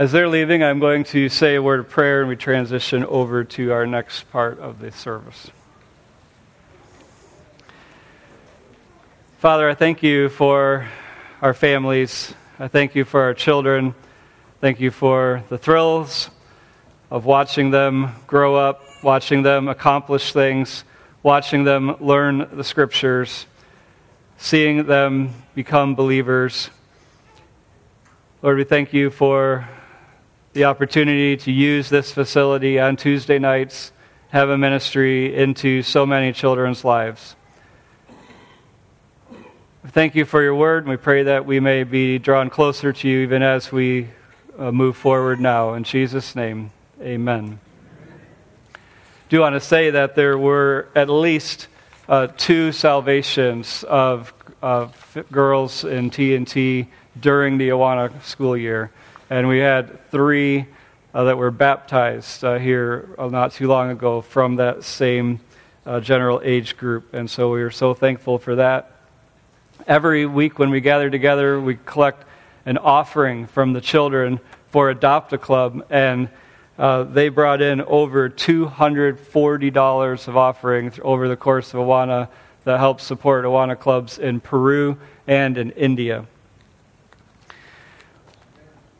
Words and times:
As 0.00 0.12
they're 0.12 0.28
leaving, 0.30 0.62
I'm 0.62 0.78
going 0.78 1.04
to 1.04 1.28
say 1.28 1.56
a 1.56 1.62
word 1.62 1.80
of 1.80 1.90
prayer 1.90 2.20
and 2.20 2.28
we 2.30 2.34
transition 2.34 3.04
over 3.04 3.44
to 3.44 3.72
our 3.72 3.86
next 3.86 4.22
part 4.30 4.58
of 4.58 4.78
the 4.78 4.90
service. 4.92 5.50
Father, 9.40 9.68
I 9.68 9.74
thank 9.74 10.02
you 10.02 10.30
for 10.30 10.88
our 11.42 11.52
families. 11.52 12.32
I 12.58 12.68
thank 12.68 12.94
you 12.94 13.04
for 13.04 13.20
our 13.20 13.34
children. 13.34 13.94
Thank 14.62 14.80
you 14.80 14.90
for 14.90 15.44
the 15.50 15.58
thrills 15.58 16.30
of 17.10 17.26
watching 17.26 17.70
them 17.70 18.14
grow 18.26 18.56
up, 18.56 18.82
watching 19.02 19.42
them 19.42 19.68
accomplish 19.68 20.32
things, 20.32 20.82
watching 21.22 21.64
them 21.64 21.96
learn 22.00 22.48
the 22.56 22.64
scriptures, 22.64 23.44
seeing 24.38 24.86
them 24.86 25.34
become 25.54 25.94
believers. 25.94 26.70
Lord, 28.40 28.56
we 28.56 28.64
thank 28.64 28.94
you 28.94 29.10
for 29.10 29.68
the 30.52 30.64
opportunity 30.64 31.36
to 31.36 31.52
use 31.52 31.88
this 31.88 32.12
facility 32.12 32.80
on 32.80 32.96
Tuesday 32.96 33.38
nights, 33.38 33.92
have 34.30 34.48
a 34.48 34.58
ministry 34.58 35.34
into 35.34 35.82
so 35.82 36.04
many 36.04 36.32
children's 36.32 36.84
lives. 36.84 37.36
Thank 39.86 40.14
you 40.14 40.24
for 40.24 40.42
your 40.42 40.54
word. 40.54 40.82
And 40.84 40.90
we 40.90 40.96
pray 40.96 41.22
that 41.22 41.46
we 41.46 41.60
may 41.60 41.84
be 41.84 42.18
drawn 42.18 42.50
closer 42.50 42.92
to 42.92 43.08
you 43.08 43.20
even 43.20 43.42
as 43.42 43.70
we 43.70 44.08
uh, 44.58 44.72
move 44.72 44.96
forward 44.96 45.40
now. 45.40 45.74
In 45.74 45.84
Jesus' 45.84 46.34
name, 46.34 46.72
amen. 47.00 47.60
I 48.74 48.78
do 49.28 49.40
want 49.40 49.54
to 49.54 49.60
say 49.60 49.90
that 49.90 50.16
there 50.16 50.36
were 50.36 50.88
at 50.96 51.08
least 51.08 51.68
uh, 52.08 52.26
two 52.36 52.72
salvations 52.72 53.84
of, 53.84 54.34
of 54.60 55.16
girls 55.30 55.84
in 55.84 56.10
TNT 56.10 56.88
during 57.20 57.56
the 57.56 57.68
Awana 57.68 58.20
school 58.24 58.56
year. 58.56 58.90
And 59.30 59.46
we 59.46 59.60
had 59.60 60.10
three 60.10 60.66
uh, 61.14 61.22
that 61.22 61.38
were 61.38 61.52
baptized 61.52 62.42
uh, 62.42 62.58
here 62.58 63.14
uh, 63.16 63.28
not 63.28 63.52
too 63.52 63.68
long 63.68 63.90
ago 63.90 64.22
from 64.22 64.56
that 64.56 64.82
same 64.82 65.38
uh, 65.86 66.00
general 66.00 66.40
age 66.42 66.76
group. 66.76 67.14
And 67.14 67.30
so 67.30 67.52
we 67.52 67.62
are 67.62 67.70
so 67.70 67.94
thankful 67.94 68.38
for 68.38 68.56
that. 68.56 68.90
Every 69.86 70.26
week 70.26 70.58
when 70.58 70.70
we 70.70 70.80
gather 70.80 71.08
together, 71.08 71.60
we 71.60 71.78
collect 71.84 72.24
an 72.66 72.76
offering 72.76 73.46
from 73.46 73.72
the 73.72 73.80
children 73.80 74.40
for 74.70 74.90
Adopt 74.90 75.32
a 75.32 75.38
Club, 75.38 75.86
and 75.90 76.28
uh, 76.76 77.04
they 77.04 77.28
brought 77.28 77.62
in 77.62 77.82
over 77.82 78.28
$240 78.28 80.28
of 80.28 80.36
offerings 80.36 80.98
over 81.04 81.28
the 81.28 81.36
course 81.36 81.72
of 81.72 81.78
Awana 81.78 82.28
that 82.64 82.80
helps 82.80 83.04
support 83.04 83.44
Awana 83.44 83.78
clubs 83.78 84.18
in 84.18 84.40
Peru 84.40 84.98
and 85.28 85.56
in 85.56 85.70
India. 85.70 86.26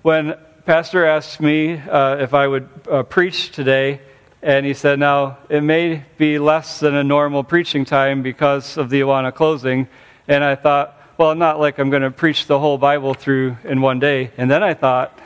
When 0.03 0.35
Pastor 0.65 1.05
asked 1.05 1.43
me 1.43 1.75
uh, 1.75 2.17
if 2.17 2.33
I 2.33 2.47
would 2.47 2.71
uh, 2.91 3.03
preach 3.03 3.51
today, 3.51 4.01
and 4.41 4.65
he 4.65 4.73
said, 4.73 4.99
Now, 4.99 5.37
it 5.51 5.61
may 5.63 6.05
be 6.17 6.39
less 6.39 6.81
than 6.81 6.95
a 6.95 7.05
normal 7.05 7.45
preaching 7.45 7.85
time 7.85 8.23
because 8.23 8.79
of 8.79 8.89
the 8.89 9.03
Awana 9.03 9.35
closing. 9.35 9.89
And 10.27 10.43
I 10.43 10.55
thought, 10.55 10.99
well, 11.19 11.35
not 11.35 11.61
like 11.61 11.79
I'm 11.79 11.91
going 11.91 12.01
to 12.01 12.11
preach 12.11 12.47
the 12.47 12.59
whole 12.59 12.79
Bible 12.79 13.13
through 13.13 13.59
in 13.65 13.83
one 13.83 13.99
day. 13.99 14.31
And 14.39 14.51
then 14.51 14.63
I 14.63 14.73
thought, 14.73 15.19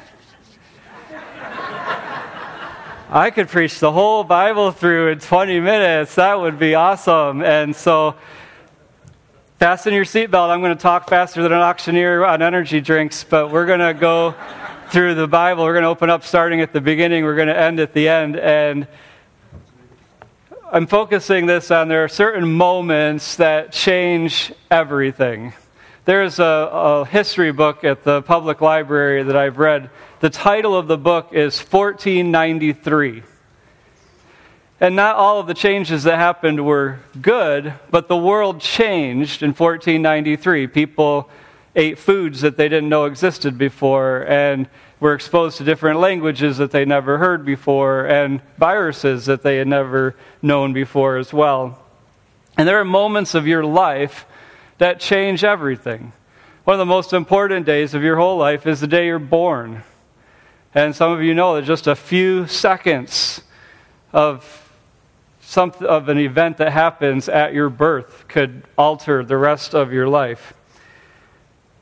I 3.10 3.30
could 3.30 3.48
preach 3.48 3.78
the 3.78 3.92
whole 3.92 4.24
Bible 4.24 4.72
through 4.72 5.12
in 5.12 5.20
20 5.20 5.60
minutes. 5.60 6.16
That 6.16 6.40
would 6.40 6.58
be 6.58 6.74
awesome. 6.74 7.44
And 7.44 7.76
so, 7.76 8.16
fasten 9.60 9.94
your 9.94 10.04
seatbelt. 10.04 10.50
I'm 10.50 10.62
going 10.62 10.76
to 10.76 10.82
talk 10.82 11.08
faster 11.08 11.44
than 11.44 11.52
an 11.52 11.60
auctioneer 11.60 12.24
on 12.24 12.42
energy 12.42 12.80
drinks, 12.80 13.22
but 13.22 13.52
we're 13.52 13.66
going 13.66 13.78
to 13.78 13.94
go 13.94 14.34
through 14.94 15.16
the 15.16 15.26
Bible. 15.26 15.64
We're 15.64 15.72
going 15.72 15.82
to 15.82 15.88
open 15.88 16.08
up 16.08 16.22
starting 16.22 16.60
at 16.60 16.72
the 16.72 16.80
beginning, 16.80 17.24
we're 17.24 17.34
going 17.34 17.48
to 17.48 17.58
end 17.58 17.80
at 17.80 17.94
the 17.94 18.08
end. 18.08 18.36
And 18.36 18.86
I'm 20.70 20.86
focusing 20.86 21.46
this 21.46 21.72
on 21.72 21.88
there 21.88 22.04
are 22.04 22.08
certain 22.08 22.52
moments 22.52 23.34
that 23.34 23.72
change 23.72 24.52
everything. 24.70 25.52
There's 26.04 26.38
a, 26.38 26.44
a, 26.44 27.04
history 27.06 27.50
book 27.50 27.82
at 27.82 28.04
the 28.04 28.22
public 28.22 28.60
library 28.60 29.24
that 29.24 29.34
I've 29.34 29.58
read. 29.58 29.90
The 30.20 30.30
title 30.30 30.76
of 30.76 30.86
the 30.86 30.96
book 30.96 31.30
is 31.32 31.58
1493. 31.58 33.24
And 34.78 34.94
not 34.94 35.16
all 35.16 35.40
of 35.40 35.48
the 35.48 35.54
changes 35.54 36.04
that 36.04 36.18
happened 36.18 36.64
were 36.64 37.00
good, 37.20 37.74
but 37.90 38.06
the 38.06 38.16
world 38.16 38.60
changed 38.60 39.42
in 39.42 39.54
1493. 39.54 40.68
People 40.68 41.28
ate 41.76 41.98
foods 41.98 42.42
that 42.42 42.56
they 42.56 42.68
didn't 42.68 42.88
know 42.88 43.06
existed 43.06 43.58
before, 43.58 44.24
and 44.28 44.68
were 45.04 45.12
exposed 45.12 45.58
to 45.58 45.64
different 45.64 46.00
languages 46.00 46.56
that 46.56 46.70
they 46.70 46.86
never 46.86 47.18
heard 47.18 47.44
before 47.44 48.06
and 48.06 48.40
viruses 48.56 49.26
that 49.26 49.42
they 49.42 49.58
had 49.58 49.68
never 49.68 50.16
known 50.40 50.72
before 50.72 51.18
as 51.18 51.30
well. 51.30 51.78
And 52.56 52.66
there 52.66 52.80
are 52.80 52.86
moments 52.86 53.34
of 53.34 53.46
your 53.46 53.66
life 53.66 54.24
that 54.78 55.00
change 55.00 55.44
everything. 55.44 56.14
One 56.64 56.72
of 56.72 56.78
the 56.78 56.86
most 56.86 57.12
important 57.12 57.66
days 57.66 57.92
of 57.92 58.02
your 58.02 58.16
whole 58.16 58.38
life 58.38 58.66
is 58.66 58.80
the 58.80 58.86
day 58.86 59.04
you're 59.04 59.18
born. 59.18 59.82
And 60.74 60.96
some 60.96 61.12
of 61.12 61.22
you 61.22 61.34
know 61.34 61.56
that 61.56 61.66
just 61.66 61.86
a 61.86 61.94
few 61.94 62.46
seconds 62.46 63.42
of 64.10 64.72
some, 65.42 65.70
of 65.80 66.08
an 66.08 66.16
event 66.16 66.56
that 66.56 66.72
happens 66.72 67.28
at 67.28 67.52
your 67.52 67.68
birth 67.68 68.24
could 68.26 68.62
alter 68.78 69.22
the 69.22 69.36
rest 69.36 69.74
of 69.74 69.92
your 69.92 70.08
life 70.08 70.54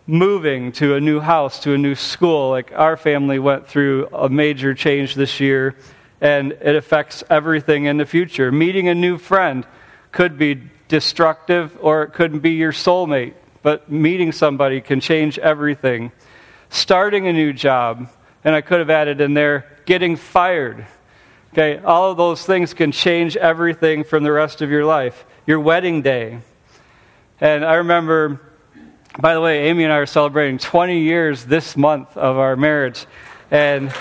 moving 0.06 0.72
to 0.72 0.94
a 0.94 1.00
new 1.00 1.20
house, 1.20 1.60
to 1.60 1.74
a 1.74 1.78
new 1.78 1.94
school. 1.94 2.50
Like 2.50 2.72
our 2.74 2.96
family 2.96 3.38
went 3.38 3.66
through 3.66 4.08
a 4.12 4.28
major 4.28 4.74
change 4.74 5.14
this 5.14 5.40
year, 5.40 5.76
and 6.20 6.52
it 6.52 6.76
affects 6.76 7.24
everything 7.30 7.84
in 7.86 7.96
the 7.96 8.06
future. 8.06 8.50
Meeting 8.52 8.88
a 8.88 8.94
new 8.94 9.18
friend 9.18 9.66
could 10.10 10.38
be 10.38 10.60
destructive 10.88 11.76
or 11.80 12.02
it 12.02 12.12
could 12.12 12.42
be 12.42 12.50
your 12.50 12.72
soulmate, 12.72 13.34
but 13.62 13.90
meeting 13.90 14.32
somebody 14.32 14.80
can 14.80 15.00
change 15.00 15.38
everything. 15.38 16.12
Starting 16.68 17.26
a 17.26 17.32
new 17.32 17.52
job, 17.52 18.08
and 18.44 18.54
I 18.54 18.60
could 18.60 18.78
have 18.78 18.90
added 18.90 19.20
in 19.20 19.34
there, 19.34 19.66
getting 19.84 20.16
fired. 20.16 20.86
Okay, 21.52 21.78
all 21.78 22.10
of 22.10 22.16
those 22.16 22.44
things 22.44 22.72
can 22.72 22.92
change 22.92 23.36
everything 23.36 24.04
from 24.04 24.24
the 24.24 24.32
rest 24.32 24.62
of 24.62 24.70
your 24.70 24.84
life. 24.84 25.24
Your 25.46 25.60
wedding 25.60 26.00
day. 26.02 26.38
And 27.40 27.64
I 27.64 27.74
remember 27.74 28.40
by 29.18 29.34
the 29.34 29.40
way, 29.40 29.68
Amy 29.68 29.84
and 29.84 29.92
I 29.92 29.96
are 29.96 30.06
celebrating 30.06 30.56
20 30.56 31.00
years 31.00 31.44
this 31.44 31.76
month 31.76 32.16
of 32.16 32.38
our 32.38 32.56
marriage. 32.56 33.06
And 33.50 33.92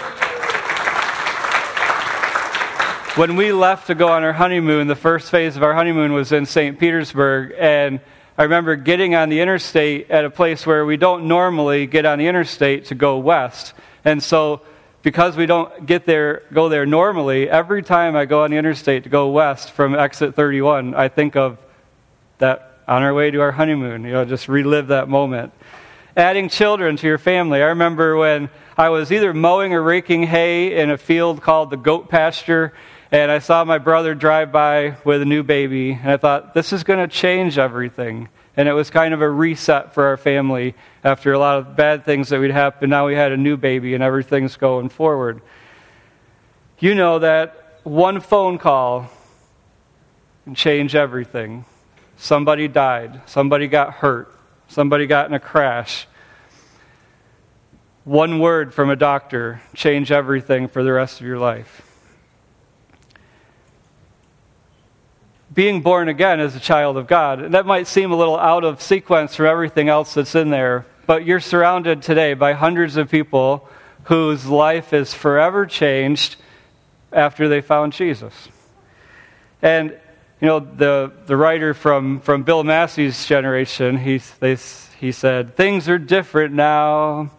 when 3.17 3.35
we 3.35 3.51
left 3.51 3.87
to 3.87 3.95
go 3.95 4.07
on 4.07 4.23
our 4.23 4.31
honeymoon, 4.31 4.87
the 4.87 4.95
first 4.95 5.29
phase 5.29 5.57
of 5.57 5.63
our 5.63 5.73
honeymoon 5.73 6.13
was 6.13 6.31
in 6.31 6.45
St. 6.45 6.79
Petersburg. 6.79 7.53
And 7.59 7.99
I 8.37 8.43
remember 8.43 8.77
getting 8.77 9.13
on 9.13 9.27
the 9.27 9.41
interstate 9.41 10.09
at 10.09 10.23
a 10.23 10.29
place 10.29 10.65
where 10.65 10.85
we 10.85 10.95
don't 10.95 11.27
normally 11.27 11.87
get 11.87 12.05
on 12.05 12.17
the 12.17 12.27
interstate 12.27 12.85
to 12.85 12.95
go 12.95 13.17
west. 13.17 13.73
And 14.05 14.23
so, 14.23 14.61
because 15.03 15.35
we 15.35 15.45
don't 15.45 15.85
get 15.85 16.05
there, 16.05 16.43
go 16.53 16.69
there 16.69 16.85
normally, 16.85 17.49
every 17.49 17.83
time 17.83 18.15
I 18.15 18.23
go 18.23 18.45
on 18.45 18.51
the 18.51 18.57
interstate 18.57 19.03
to 19.03 19.09
go 19.09 19.29
west 19.29 19.71
from 19.71 19.93
exit 19.93 20.35
31, 20.35 20.95
I 20.95 21.09
think 21.09 21.35
of 21.35 21.57
that 22.37 22.70
on 22.91 23.03
our 23.03 23.13
way 23.13 23.31
to 23.31 23.39
our 23.39 23.53
honeymoon. 23.53 24.03
You 24.03 24.11
know, 24.11 24.25
just 24.25 24.49
relive 24.49 24.87
that 24.87 25.07
moment. 25.07 25.53
Adding 26.17 26.49
children 26.49 26.97
to 26.97 27.07
your 27.07 27.17
family. 27.17 27.63
I 27.63 27.67
remember 27.67 28.17
when 28.17 28.49
I 28.77 28.89
was 28.89 29.13
either 29.13 29.33
mowing 29.33 29.73
or 29.73 29.81
raking 29.81 30.23
hay 30.23 30.77
in 30.77 30.91
a 30.91 30.97
field 30.97 31.41
called 31.41 31.69
the 31.69 31.77
goat 31.77 32.09
pasture, 32.09 32.73
and 33.09 33.31
I 33.31 33.39
saw 33.39 33.63
my 33.63 33.77
brother 33.77 34.13
drive 34.13 34.51
by 34.51 34.97
with 35.05 35.21
a 35.21 35.25
new 35.25 35.41
baby, 35.41 35.93
and 35.93 36.11
I 36.11 36.17
thought, 36.17 36.53
this 36.53 36.73
is 36.73 36.83
going 36.83 36.99
to 36.99 37.07
change 37.07 37.57
everything. 37.57 38.27
And 38.57 38.67
it 38.67 38.73
was 38.73 38.89
kind 38.89 39.13
of 39.13 39.21
a 39.21 39.29
reset 39.29 39.93
for 39.93 40.07
our 40.07 40.17
family 40.17 40.75
after 41.01 41.31
a 41.31 41.39
lot 41.39 41.59
of 41.59 41.77
bad 41.77 42.03
things 42.03 42.27
that 42.27 42.41
would 42.41 42.51
happen. 42.51 42.89
Now 42.89 43.07
we 43.07 43.15
had 43.15 43.31
a 43.31 43.37
new 43.37 43.55
baby, 43.55 43.93
and 43.93 44.03
everything's 44.03 44.57
going 44.57 44.89
forward. 44.89 45.41
You 46.79 46.93
know 46.93 47.19
that 47.19 47.79
one 47.83 48.19
phone 48.19 48.57
call 48.57 49.09
can 50.43 50.55
change 50.55 50.93
everything. 50.93 51.63
Somebody 52.21 52.67
died. 52.67 53.19
Somebody 53.25 53.67
got 53.67 53.95
hurt. 53.95 54.31
Somebody 54.67 55.07
got 55.07 55.25
in 55.25 55.33
a 55.33 55.39
crash. 55.39 56.07
One 58.03 58.37
word 58.37 58.75
from 58.75 58.91
a 58.91 58.95
doctor 58.95 59.59
change 59.73 60.11
everything 60.11 60.67
for 60.67 60.83
the 60.83 60.91
rest 60.93 61.19
of 61.19 61.25
your 61.25 61.39
life. 61.39 61.81
Being 65.51 65.81
born 65.81 66.09
again 66.09 66.39
as 66.39 66.55
a 66.55 66.59
child 66.59 66.95
of 66.95 67.07
God, 67.07 67.53
that 67.53 67.65
might 67.65 67.87
seem 67.87 68.11
a 68.11 68.15
little 68.15 68.37
out 68.37 68.63
of 68.63 68.83
sequence 68.83 69.35
from 69.35 69.47
everything 69.47 69.89
else 69.89 70.13
that's 70.13 70.35
in 70.35 70.51
there, 70.51 70.85
but 71.07 71.25
you're 71.25 71.39
surrounded 71.39 72.03
today 72.03 72.35
by 72.35 72.53
hundreds 72.53 72.97
of 72.97 73.09
people 73.09 73.67
whose 74.03 74.45
life 74.45 74.93
is 74.93 75.11
forever 75.11 75.65
changed 75.65 76.35
after 77.11 77.47
they 77.47 77.61
found 77.61 77.93
Jesus. 77.93 78.47
And 79.63 79.97
you 80.41 80.47
know, 80.47 80.59
the, 80.59 81.11
the 81.27 81.37
writer 81.37 81.75
from, 81.75 82.19
from 82.19 82.41
Bill 82.41 82.63
Massey's 82.63 83.27
generation, 83.27 83.97
he, 83.97 84.17
they, 84.39 84.57
he 84.99 85.11
said, 85.11 85.55
Things 85.55 85.87
are 85.87 85.99
different 85.99 86.55
now. 86.55 87.29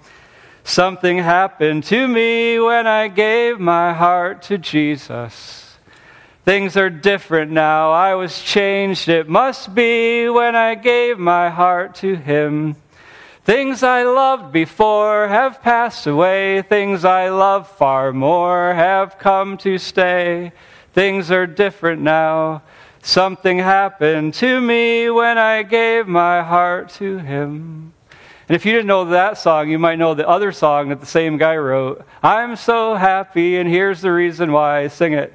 Something 0.62 1.18
happened 1.18 1.82
to 1.84 2.06
me 2.06 2.60
when 2.60 2.86
I 2.86 3.08
gave 3.08 3.58
my 3.58 3.92
heart 3.92 4.42
to 4.42 4.58
Jesus. 4.58 5.76
Things 6.44 6.76
are 6.76 6.90
different 6.90 7.50
now. 7.50 7.90
I 7.90 8.14
was 8.14 8.40
changed. 8.40 9.08
It 9.08 9.28
must 9.28 9.74
be 9.74 10.28
when 10.28 10.54
I 10.54 10.76
gave 10.76 11.18
my 11.18 11.50
heart 11.50 11.96
to 11.96 12.14
Him. 12.14 12.76
Things 13.44 13.82
I 13.82 14.04
loved 14.04 14.52
before 14.52 15.26
have 15.26 15.60
passed 15.60 16.06
away. 16.06 16.62
Things 16.62 17.04
I 17.04 17.30
love 17.30 17.68
far 17.68 18.12
more 18.12 18.72
have 18.72 19.18
come 19.18 19.56
to 19.58 19.78
stay. 19.78 20.52
Things 20.92 21.32
are 21.32 21.48
different 21.48 22.02
now. 22.02 22.62
Something 23.04 23.58
happened 23.58 24.34
to 24.34 24.60
me 24.60 25.10
when 25.10 25.36
I 25.36 25.64
gave 25.64 26.06
my 26.06 26.40
heart 26.40 26.88
to 26.90 27.18
Him. 27.18 27.92
And 28.48 28.54
if 28.54 28.64
you 28.64 28.70
didn't 28.72 28.86
know 28.86 29.06
that 29.06 29.38
song, 29.38 29.68
you 29.70 29.78
might 29.78 29.98
know 29.98 30.14
the 30.14 30.28
other 30.28 30.52
song 30.52 30.90
that 30.90 31.00
the 31.00 31.06
same 31.06 31.36
guy 31.36 31.56
wrote. 31.56 32.06
I'm 32.22 32.54
so 32.54 32.94
happy, 32.94 33.56
and 33.56 33.68
here's 33.68 34.02
the 34.02 34.12
reason 34.12 34.52
why. 34.52 34.86
Sing 34.86 35.14
it. 35.14 35.32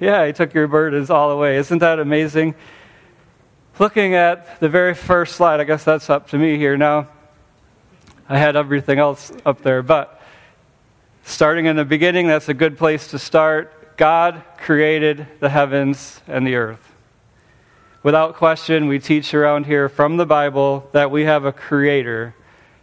Yeah, 0.00 0.26
he 0.26 0.32
took 0.32 0.52
your 0.54 0.66
burdens 0.66 1.08
all 1.08 1.30
away. 1.30 1.56
Isn't 1.58 1.78
that 1.78 2.00
amazing? 2.00 2.56
Looking 3.78 4.14
at 4.14 4.58
the 4.58 4.68
very 4.68 4.94
first 4.94 5.36
slide, 5.36 5.60
I 5.60 5.64
guess 5.64 5.84
that's 5.84 6.10
up 6.10 6.30
to 6.30 6.38
me 6.38 6.56
here 6.56 6.76
now. 6.76 7.06
I 8.28 8.38
had 8.38 8.56
everything 8.56 8.98
else 8.98 9.32
up 9.46 9.62
there, 9.62 9.82
but 9.82 10.20
starting 11.22 11.66
in 11.66 11.76
the 11.76 11.84
beginning, 11.84 12.26
that's 12.26 12.48
a 12.48 12.54
good 12.54 12.76
place 12.76 13.08
to 13.08 13.20
start. 13.20 13.72
God 13.98 14.44
created 14.58 15.26
the 15.40 15.48
heavens 15.48 16.20
and 16.28 16.46
the 16.46 16.54
earth. 16.54 16.94
Without 18.04 18.36
question, 18.36 18.86
we 18.86 19.00
teach 19.00 19.34
around 19.34 19.66
here 19.66 19.88
from 19.88 20.16
the 20.16 20.24
Bible 20.24 20.88
that 20.92 21.10
we 21.10 21.24
have 21.24 21.44
a 21.44 21.52
creator. 21.52 22.32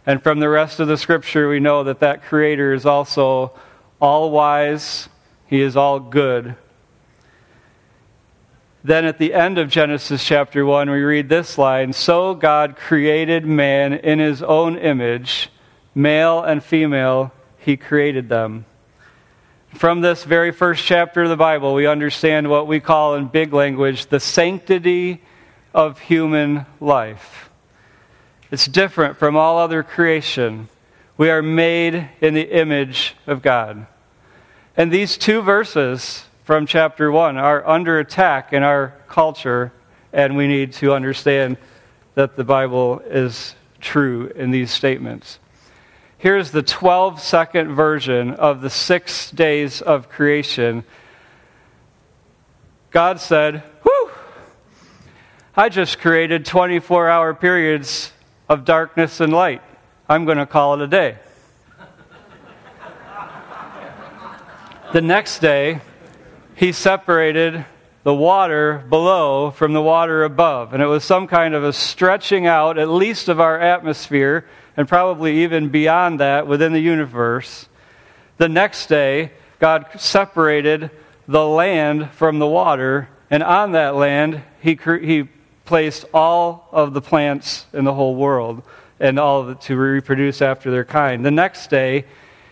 And 0.04 0.22
from 0.22 0.40
the 0.40 0.50
rest 0.50 0.78
of 0.78 0.88
the 0.88 0.98
scripture, 0.98 1.48
we 1.48 1.58
know 1.58 1.84
that 1.84 2.00
that 2.00 2.24
creator 2.24 2.74
is 2.74 2.84
also 2.84 3.52
all 3.98 4.30
wise, 4.30 5.08
he 5.46 5.62
is 5.62 5.74
all 5.74 5.98
good. 5.98 6.54
Then 8.84 9.06
at 9.06 9.18
the 9.18 9.32
end 9.32 9.56
of 9.56 9.70
Genesis 9.70 10.22
chapter 10.22 10.66
1, 10.66 10.90
we 10.90 11.00
read 11.00 11.30
this 11.30 11.56
line 11.56 11.94
So 11.94 12.34
God 12.34 12.76
created 12.76 13.46
man 13.46 13.94
in 13.94 14.18
his 14.18 14.42
own 14.42 14.76
image, 14.76 15.48
male 15.94 16.42
and 16.42 16.62
female, 16.62 17.32
he 17.58 17.78
created 17.78 18.28
them. 18.28 18.66
From 19.76 20.00
this 20.00 20.24
very 20.24 20.52
first 20.52 20.86
chapter 20.86 21.24
of 21.24 21.28
the 21.28 21.36
Bible, 21.36 21.74
we 21.74 21.86
understand 21.86 22.48
what 22.48 22.66
we 22.66 22.80
call 22.80 23.14
in 23.16 23.26
big 23.26 23.52
language 23.52 24.06
the 24.06 24.20
sanctity 24.20 25.20
of 25.74 25.98
human 25.98 26.64
life. 26.80 27.50
It's 28.50 28.66
different 28.66 29.18
from 29.18 29.36
all 29.36 29.58
other 29.58 29.82
creation. 29.82 30.70
We 31.18 31.28
are 31.28 31.42
made 31.42 32.08
in 32.22 32.32
the 32.32 32.58
image 32.58 33.16
of 33.26 33.42
God. 33.42 33.86
And 34.78 34.90
these 34.90 35.18
two 35.18 35.42
verses 35.42 36.24
from 36.44 36.64
chapter 36.64 37.12
1 37.12 37.36
are 37.36 37.68
under 37.68 37.98
attack 37.98 38.54
in 38.54 38.62
our 38.62 38.94
culture, 39.08 39.74
and 40.10 40.38
we 40.38 40.46
need 40.46 40.72
to 40.74 40.94
understand 40.94 41.58
that 42.14 42.34
the 42.34 42.44
Bible 42.44 43.00
is 43.04 43.54
true 43.82 44.32
in 44.34 44.52
these 44.52 44.70
statements. 44.70 45.38
Here's 46.18 46.50
the 46.50 46.62
12 46.62 47.20
second 47.20 47.74
version 47.74 48.32
of 48.32 48.62
the 48.62 48.70
six 48.70 49.30
days 49.30 49.82
of 49.82 50.08
creation. 50.08 50.84
God 52.90 53.20
said, 53.20 53.62
Whew, 53.82 54.10
I 55.54 55.68
just 55.68 55.98
created 55.98 56.46
24 56.46 57.10
hour 57.10 57.34
periods 57.34 58.12
of 58.48 58.64
darkness 58.64 59.20
and 59.20 59.30
light. 59.30 59.60
I'm 60.08 60.24
going 60.24 60.38
to 60.38 60.46
call 60.46 60.74
it 60.74 60.80
a 60.80 60.86
day. 60.86 61.18
the 64.94 65.02
next 65.02 65.40
day, 65.40 65.82
he 66.54 66.72
separated 66.72 67.66
the 68.04 68.14
water 68.14 68.82
below 68.88 69.50
from 69.50 69.74
the 69.74 69.82
water 69.82 70.24
above. 70.24 70.72
And 70.72 70.82
it 70.82 70.86
was 70.86 71.04
some 71.04 71.26
kind 71.26 71.54
of 71.54 71.62
a 71.62 71.74
stretching 71.74 72.46
out, 72.46 72.78
at 72.78 72.88
least 72.88 73.28
of 73.28 73.38
our 73.38 73.60
atmosphere, 73.60 74.46
and 74.76 74.88
probably 74.88 75.42
even 75.42 75.68
beyond 75.68 76.20
that 76.20 76.46
within 76.46 76.72
the 76.72 76.80
universe. 76.80 77.68
The 78.38 78.48
next 78.48 78.86
day, 78.86 79.32
God 79.58 79.86
separated 79.98 80.90
the 81.26 81.46
land 81.46 82.10
from 82.10 82.38
the 82.38 82.46
water, 82.46 83.08
and 83.30 83.42
on 83.42 83.72
that 83.72 83.94
land, 83.94 84.42
He, 84.60 84.78
he 85.00 85.28
placed 85.64 86.04
all 86.14 86.68
of 86.72 86.92
the 86.92 87.00
plants 87.00 87.66
in 87.72 87.84
the 87.84 87.94
whole 87.94 88.14
world 88.14 88.62
and 89.00 89.18
all 89.18 89.48
it 89.50 89.60
to 89.62 89.76
reproduce 89.76 90.40
after 90.40 90.70
their 90.70 90.84
kind. 90.84 91.24
The 91.24 91.30
next 91.30 91.68
day, 91.68 92.04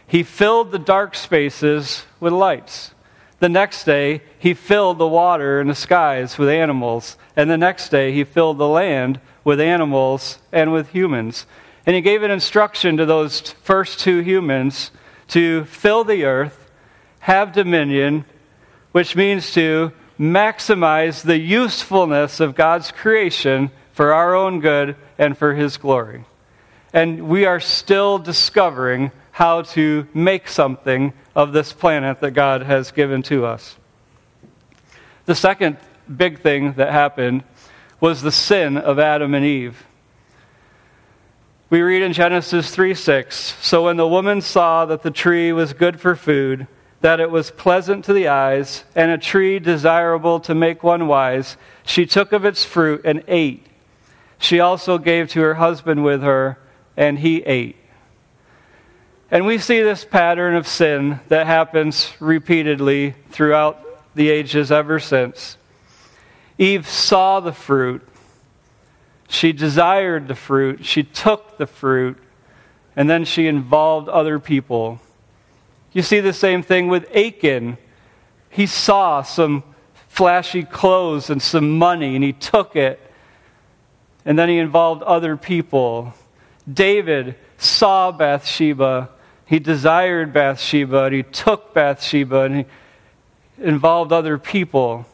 He 0.07 0.23
filled 0.23 0.73
the 0.73 0.79
dark 0.79 1.15
spaces 1.15 2.05
with 2.21 2.33
lights. 2.33 2.91
The 3.39 3.49
next 3.49 3.85
day, 3.85 4.23
He 4.39 4.55
filled 4.55 4.99
the 4.99 5.07
water 5.07 5.61
and 5.61 5.71
the 5.71 5.75
skies 5.75 6.39
with 6.39 6.49
animals. 6.49 7.17
And 7.37 7.51
the 7.51 7.59
next 7.59 7.91
day, 7.91 8.13
He 8.13 8.25
filled 8.25 8.59
the 8.59 8.69
land 8.69 9.21
with 9.45 9.61
animals 9.61 10.39
and 10.53 10.73
with 10.73 10.91
humans. 10.91 11.47
And 11.87 11.95
he 11.95 12.03
gave 12.03 12.23
an 12.23 12.31
instruction 12.31 12.97
to 12.97 13.07
those 13.07 13.41
first 13.63 14.01
two 14.01 14.21
humans 14.21 14.91
to 15.29 15.65
fill 15.65 16.05
the 16.05 16.25
earth, 16.25 16.71
have 17.21 17.53
dominion, 17.53 18.25
which 18.93 19.17
means 19.17 19.53
to 19.53 19.93
maximize 20.19 21.23
the 21.23 21.39
usefulness 21.39 22.41
of 22.41 22.55
God's 22.55 22.93
creation 22.93 23.71
for 23.93 24.13
our 24.13 24.35
own 24.35 24.61
good 24.61 24.97
and 25.19 25.37
for 25.37 25.55
his 25.55 25.77
glory. 25.77 26.25
And 26.93 27.29
we 27.29 27.45
are 27.45 27.61
still 27.61 28.19
discovering 28.19 29.11
how 29.33 29.63
to 29.63 30.07
make 30.15 30.47
something 30.49 31.13
of 31.35 31.53
this 31.53 31.73
planet 31.73 32.21
that 32.21 32.31
God 32.31 32.63
has 32.63 32.93
given 32.93 33.23
to 33.25 33.45
us. 33.45 33.77
The 35.27 35.35
second 35.35 35.77
big 36.15 36.41
thing 36.41 36.75
that 36.75 36.93
happened 36.93 37.43
was 37.99 38.23
the 38.23 38.31
sin 38.31 38.77
of 38.77 38.99
Adam 38.99 39.35
and 39.35 39.45
Eve. 39.45 39.85
We 41.75 41.83
read 41.83 42.03
in 42.03 42.13
Genesis 42.13 42.71
3 42.71 42.95
6 42.95 43.57
So 43.61 43.87
when 43.87 43.97
the 43.97 44.07
woman 44.07 44.43
saw 44.43 44.87
that 44.87 45.03
the 45.03 45.11
tree 45.11 45.53
was 45.53 45.73
good 45.73 46.01
for 46.01 46.15
food, 46.15 46.69
that 47.01 47.19
it 47.19 47.33
was 47.33 47.51
pleasant 47.51 48.05
to 48.05 48.13
the 48.13 48.29
eyes, 48.29 48.85
and 48.95 49.11
a 49.11 49.19
tree 49.19 49.59
desirable 49.59 50.39
to 50.39 50.55
make 50.55 50.85
one 50.85 51.09
wise, 51.09 51.57
she 51.83 52.07
took 52.07 52.31
of 52.31 52.45
its 52.45 52.65
fruit 52.65 53.01
and 53.05 53.25
ate. 53.27 53.67
She 54.39 54.61
also 54.61 54.99
gave 54.99 55.31
to 55.31 55.41
her 55.41 55.55
husband 55.55 56.05
with 56.05 56.23
her, 56.23 56.61
and 56.97 57.19
he 57.19 57.43
ate. 57.43 57.75
And 59.29 59.45
we 59.45 59.59
see 59.59 59.83
this 59.83 60.05
pattern 60.05 60.55
of 60.55 60.69
sin 60.69 61.19
that 61.27 61.49
happens 61.49 62.13
repeatedly 62.21 63.17
throughout 63.31 63.85
the 64.15 64.31
ages 64.31 64.71
ever 64.71 65.01
since. 65.01 65.59
Eve 66.57 66.89
saw 66.89 67.41
the 67.41 67.53
fruit 67.53 68.07
she 69.29 69.53
desired 69.53 70.29
the 70.29 70.35
fruit, 70.35 70.85
she 70.85 71.03
took 71.03 71.57
the 71.59 71.67
fruit, 71.67 72.19
and 72.97 73.09
then 73.09 73.25
she 73.25 73.47
involved 73.47 74.09
other 74.09 74.39
people. 74.39 75.01
You 75.93 76.03
see 76.03 76.21
the 76.21 76.33
same 76.33 76.63
thing 76.63 76.89
with 76.89 77.09
Achan. 77.15 77.79
He 78.51 78.67
saw 78.67 79.23
some 79.23 79.65
flashy 80.09 80.63
clothes 80.63 81.31
and 81.31 81.43
some 81.43 81.79
money, 81.79 82.15
and 82.15 82.25
he 82.25 82.33
took 82.33 82.77
it, 82.77 83.01
and 84.25 84.39
then 84.39 84.49
he 84.49 84.59
involved 84.59 85.03
other 85.03 85.37
people. 85.37 86.15
David 86.73 87.37
saw 87.59 88.13
Bathsheba. 88.13 89.11
He 89.47 89.59
desired 89.59 90.33
Bathsheba, 90.33 91.05
and 91.05 91.15
he 91.15 91.23
took 91.23 91.75
Bathsheba, 91.75 92.43
and 92.43 92.57
he 92.57 92.65
involved 93.59 94.13
other 94.13 94.39
people. 94.39 95.07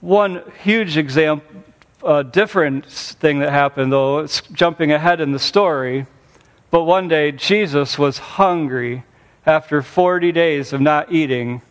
One 0.00 0.42
huge 0.62 0.96
example, 0.96 1.62
a 2.04 2.24
different 2.24 2.86
thing 2.86 3.40
that 3.40 3.50
happened, 3.50 3.92
though. 3.92 4.18
It's 4.18 4.40
jumping 4.52 4.92
ahead 4.92 5.20
in 5.20 5.32
the 5.32 5.38
story. 5.38 6.06
But 6.70 6.84
one 6.84 7.08
day, 7.08 7.32
Jesus 7.32 7.98
was 7.98 8.18
hungry 8.18 9.04
after 9.46 9.82
40 9.82 10.32
days 10.32 10.72
of 10.72 10.80
not 10.80 11.12
eating, 11.12 11.62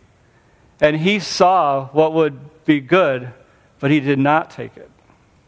and 0.80 0.96
he 0.96 1.18
saw 1.18 1.86
what 1.88 2.12
would 2.12 2.64
be 2.64 2.80
good, 2.80 3.32
but 3.80 3.90
he 3.90 4.00
did 4.00 4.18
not 4.18 4.50
take 4.50 4.76
it. 4.76 4.90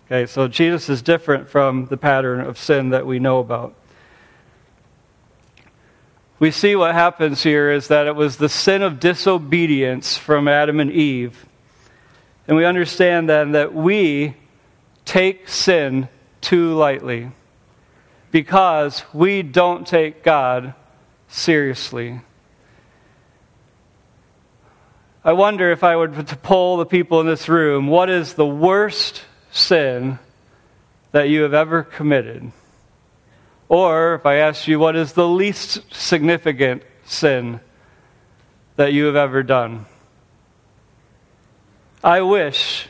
Okay, 0.06 0.26
so 0.26 0.46
Jesus 0.46 0.88
is 0.88 1.02
different 1.02 1.48
from 1.48 1.86
the 1.86 1.96
pattern 1.96 2.40
of 2.40 2.58
sin 2.58 2.90
that 2.90 3.06
we 3.06 3.18
know 3.18 3.38
about. 3.38 3.74
We 6.38 6.50
see 6.50 6.76
what 6.76 6.94
happens 6.94 7.42
here 7.42 7.72
is 7.72 7.88
that 7.88 8.06
it 8.06 8.14
was 8.14 8.36
the 8.36 8.48
sin 8.48 8.82
of 8.82 9.00
disobedience 9.00 10.18
from 10.18 10.48
Adam 10.48 10.80
and 10.80 10.92
Eve. 10.92 11.46
And 12.46 12.56
we 12.56 12.64
understand 12.64 13.28
then 13.28 13.52
that 13.52 13.72
we 13.74 14.36
take 15.06 15.48
sin 15.48 16.08
too 16.42 16.74
lightly 16.74 17.30
because 18.30 19.02
we 19.14 19.42
don't 19.42 19.86
take 19.86 20.22
God 20.22 20.74
seriously. 21.28 22.20
I 25.24 25.32
wonder 25.32 25.72
if 25.72 25.82
I 25.82 25.96
were 25.96 26.08
to 26.08 26.36
poll 26.36 26.76
the 26.76 26.86
people 26.86 27.20
in 27.20 27.26
this 27.26 27.48
room, 27.48 27.86
what 27.86 28.10
is 28.10 28.34
the 28.34 28.46
worst 28.46 29.24
sin 29.50 30.18
that 31.12 31.28
you 31.28 31.42
have 31.42 31.54
ever 31.54 31.82
committed? 31.82 32.52
Or 33.68 34.14
if 34.14 34.26
I 34.26 34.36
ask 34.36 34.68
you, 34.68 34.78
what 34.78 34.94
is 34.94 35.14
the 35.14 35.26
least 35.26 35.82
significant 35.92 36.82
sin 37.06 37.60
that 38.76 38.92
you 38.92 39.06
have 39.06 39.16
ever 39.16 39.42
done? 39.42 39.86
I 42.04 42.20
wish 42.20 42.86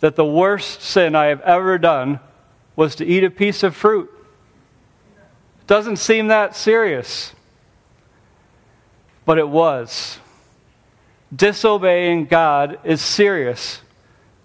that 0.00 0.16
the 0.16 0.24
worst 0.24 0.82
sin 0.82 1.14
I 1.14 1.26
have 1.26 1.40
ever 1.40 1.78
done 1.78 2.20
was 2.74 2.96
to 2.96 3.06
eat 3.06 3.24
a 3.24 3.30
piece 3.30 3.62
of 3.62 3.74
fruit. 3.74 4.10
It 5.60 5.66
doesn't 5.66 5.96
seem 5.96 6.28
that 6.28 6.54
serious, 6.54 7.32
but 9.24 9.38
it 9.38 9.48
was. 9.48 10.18
Disobeying 11.34 12.26
God 12.26 12.78
is 12.84 13.00
serious, 13.00 13.80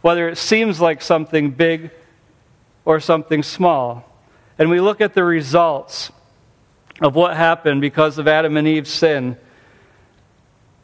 whether 0.01 0.29
it 0.29 0.38
seems 0.38 0.79
like 0.79 1.01
something 1.01 1.51
big 1.51 1.91
or 2.86 3.00
something 3.00 3.43
small. 3.43 4.10
And 4.58 4.70
we 4.70 4.79
look 4.79 5.01
at 5.01 5.13
the 5.13 5.24
results 5.24 6.12
of 7.01 7.15
what 7.15 7.36
happened 7.36 7.81
because 7.81 8.17
of 8.17 8.27
Adam 8.27 8.58
and 8.58 8.67
Eve's 8.67 8.91
sin. 8.91 9.38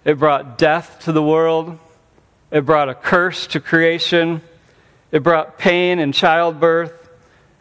It 0.04 0.20
brought 0.20 0.58
death 0.58 1.00
to 1.06 1.12
the 1.12 1.24
world. 1.24 1.78
It 2.52 2.62
brought 2.66 2.90
a 2.90 2.96
curse 2.96 3.48
to 3.48 3.60
creation. 3.60 4.42
It 5.12 5.24
brought 5.24 5.58
pain 5.58 6.00
in 6.00 6.12
childbirth. 6.12 7.10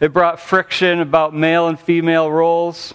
It 0.00 0.12
brought 0.12 0.40
friction 0.40 1.00
about 1.00 1.34
male 1.34 1.68
and 1.68 1.78
female 1.78 2.30
roles. 2.30 2.92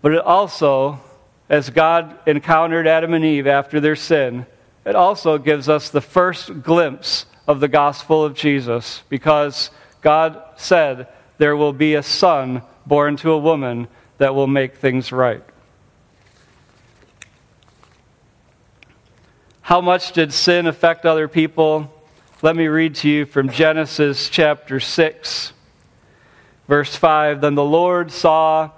But 0.00 0.12
it 0.12 0.20
also, 0.20 1.00
as 1.48 1.70
God 1.70 2.18
encountered 2.26 2.86
Adam 2.86 3.14
and 3.14 3.24
Eve 3.24 3.46
after 3.46 3.80
their 3.80 3.96
sin, 3.96 4.46
it 4.84 4.94
also 4.94 5.38
gives 5.38 5.68
us 5.68 5.90
the 5.90 6.00
first 6.00 6.62
glimpse 6.62 7.26
of 7.46 7.60
the 7.60 7.68
gospel 7.68 8.24
of 8.24 8.34
Jesus 8.34 9.02
because 9.08 9.70
God 10.00 10.42
said, 10.56 11.08
There 11.38 11.56
will 11.56 11.72
be 11.72 11.94
a 11.94 12.02
son 12.02 12.62
born 12.86 13.16
to 13.18 13.30
a 13.30 13.38
woman 13.38 13.88
that 14.18 14.34
will 14.34 14.46
make 14.46 14.76
things 14.76 15.12
right. 15.12 15.42
How 19.62 19.80
much 19.80 20.12
did 20.12 20.32
sin 20.32 20.66
affect 20.66 21.06
other 21.06 21.28
people? 21.28 21.92
Let 22.44 22.56
me 22.56 22.66
read 22.66 22.96
to 22.96 23.08
you 23.08 23.24
from 23.24 23.50
Genesis 23.50 24.28
chapter 24.28 24.80
6, 24.80 25.52
verse 26.66 26.96
5. 26.96 27.40
Then 27.40 27.54
the 27.54 27.62
Lord 27.62 28.10
saw 28.10 28.72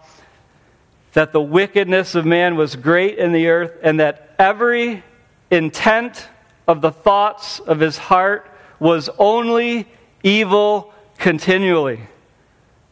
that 1.14 1.32
the 1.32 1.40
wickedness 1.40 2.14
of 2.14 2.26
man 2.26 2.56
was 2.56 2.76
great 2.76 3.16
in 3.16 3.32
the 3.32 3.48
earth, 3.48 3.72
and 3.82 4.00
that 4.00 4.34
every 4.38 5.02
intent 5.50 6.28
of 6.68 6.82
the 6.82 6.92
thoughts 6.92 7.58
of 7.58 7.80
his 7.80 7.96
heart 7.96 8.54
was 8.80 9.08
only 9.18 9.88
evil 10.22 10.92
continually. 11.16 12.00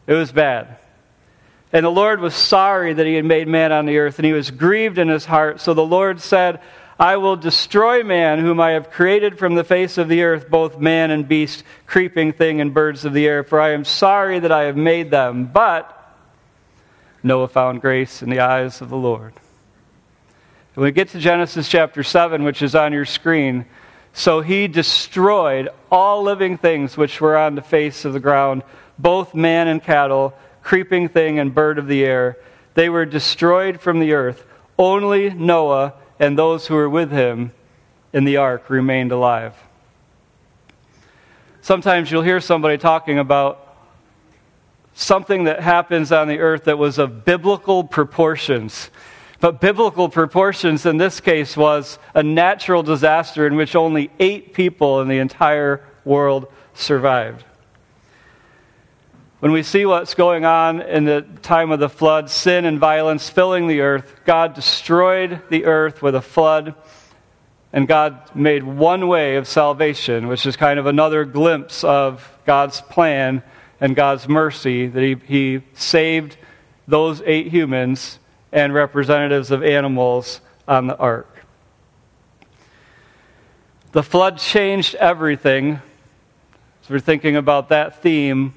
It 0.07 0.13
was 0.13 0.31
bad. 0.31 0.77
And 1.71 1.85
the 1.85 1.91
Lord 1.91 2.19
was 2.19 2.33
sorry 2.33 2.93
that 2.93 3.05
he 3.05 3.13
had 3.13 3.25
made 3.25 3.47
man 3.47 3.71
on 3.71 3.85
the 3.85 3.99
earth, 3.99 4.17
and 4.17 4.25
he 4.25 4.33
was 4.33 4.49
grieved 4.49 4.97
in 4.97 5.07
his 5.07 5.25
heart. 5.25 5.61
So 5.61 5.75
the 5.75 5.85
Lord 5.85 6.19
said, 6.19 6.61
I 7.03 7.17
will 7.17 7.35
destroy 7.35 8.01
man, 8.01 8.39
whom 8.39 8.61
I 8.61 8.71
have 8.71 8.89
created 8.89 9.37
from 9.37 9.55
the 9.55 9.65
face 9.65 9.97
of 9.97 10.07
the 10.07 10.23
earth, 10.23 10.49
both 10.49 10.79
man 10.79 11.11
and 11.11 11.27
beast, 11.27 11.65
creeping 11.85 12.31
thing, 12.31 12.61
and 12.61 12.73
birds 12.73 13.03
of 13.03 13.11
the 13.11 13.27
air, 13.27 13.43
for 13.43 13.59
I 13.59 13.71
am 13.71 13.83
sorry 13.83 14.39
that 14.39 14.53
I 14.53 14.63
have 14.63 14.77
made 14.77 15.11
them. 15.11 15.43
But 15.43 16.15
Noah 17.21 17.49
found 17.49 17.81
grace 17.81 18.21
in 18.21 18.29
the 18.29 18.39
eyes 18.39 18.79
of 18.79 18.87
the 18.87 18.95
Lord. 18.95 19.33
When 20.75 20.85
we 20.85 20.93
get 20.93 21.09
to 21.09 21.19
Genesis 21.19 21.67
chapter 21.67 22.03
7, 22.03 22.45
which 22.45 22.61
is 22.61 22.73
on 22.73 22.93
your 22.93 23.03
screen, 23.03 23.65
so 24.13 24.39
he 24.39 24.69
destroyed 24.69 25.67
all 25.91 26.23
living 26.23 26.57
things 26.57 26.95
which 26.95 27.19
were 27.19 27.35
on 27.35 27.55
the 27.55 27.61
face 27.61 28.05
of 28.05 28.13
the 28.13 28.21
ground, 28.21 28.63
both 28.97 29.35
man 29.35 29.67
and 29.67 29.83
cattle, 29.83 30.33
creeping 30.61 31.09
thing 31.09 31.37
and 31.37 31.53
bird 31.53 31.79
of 31.79 31.87
the 31.87 32.05
air. 32.05 32.37
They 32.75 32.87
were 32.87 33.05
destroyed 33.05 33.81
from 33.81 33.99
the 33.99 34.13
earth. 34.13 34.45
Only 34.79 35.31
Noah 35.31 35.95
and 36.19 36.37
those 36.37 36.67
who 36.67 36.75
were 36.75 36.89
with 36.89 37.11
him 37.11 37.51
in 38.11 38.23
the 38.23 38.37
ark 38.37 38.69
remained 38.69 39.11
alive. 39.11 39.55
Sometimes 41.61 42.11
you'll 42.11 42.21
hear 42.21 42.41
somebody 42.41 42.77
talking 42.77 43.19
about 43.19 43.75
something 44.93 45.45
that 45.45 45.61
happens 45.61 46.11
on 46.11 46.27
the 46.27 46.39
earth 46.39 46.65
that 46.65 46.77
was 46.77 46.97
of 46.99 47.25
biblical 47.25 47.83
proportions. 47.83 48.89
But 49.39 49.59
biblical 49.59 50.09
proportions 50.09 50.85
in 50.85 50.97
this 50.97 51.19
case 51.19 51.57
was 51.57 51.99
a 52.13 52.23
natural 52.23 52.83
disaster 52.83 53.47
in 53.47 53.55
which 53.55 53.75
only 53.75 54.11
eight 54.19 54.53
people 54.53 55.01
in 55.01 55.07
the 55.07 55.17
entire 55.17 55.85
world 56.05 56.47
survived. 56.73 57.43
When 59.43 59.51
we 59.51 59.61
see 59.63 59.85
what's 59.85 60.13
going 60.13 60.45
on 60.45 60.81
in 60.81 61.03
the 61.03 61.25
time 61.41 61.71
of 61.71 61.81
the 61.81 61.89
flood, 61.89 62.29
sin 62.29 62.63
and 62.63 62.79
violence 62.79 63.29
filling 63.29 63.67
the 63.67 63.81
earth, 63.81 64.15
God 64.23 64.53
destroyed 64.53 65.41
the 65.49 65.65
earth 65.65 66.01
with 66.01 66.15
a 66.15 66.21
flood, 66.21 66.75
and 67.73 67.85
God 67.85 68.33
made 68.33 68.63
one 68.63 69.09
way 69.09 69.35
of 69.35 69.45
salvation, 69.45 70.29
which 70.29 70.45
is 70.45 70.55
kind 70.55 70.79
of 70.79 70.85
another 70.85 71.25
glimpse 71.25 71.83
of 71.83 72.25
God's 72.45 72.79
plan 72.79 73.43
and 73.81 73.97
God's 73.97 74.29
mercy 74.29 74.87
that 74.87 75.03
He, 75.03 75.15
he 75.25 75.61
saved 75.73 76.37
those 76.87 77.21
eight 77.25 77.47
humans 77.47 78.19
and 78.53 78.73
representatives 78.73 79.51
of 79.51 79.61
animals 79.61 80.39
on 80.69 80.87
the 80.87 80.95
ark. 80.95 81.45
The 83.91 84.03
flood 84.03 84.37
changed 84.37 84.95
everything. 84.95 85.81
So 86.83 86.93
we're 86.93 87.01
thinking 87.01 87.35
about 87.35 87.67
that 87.67 88.01
theme. 88.01 88.53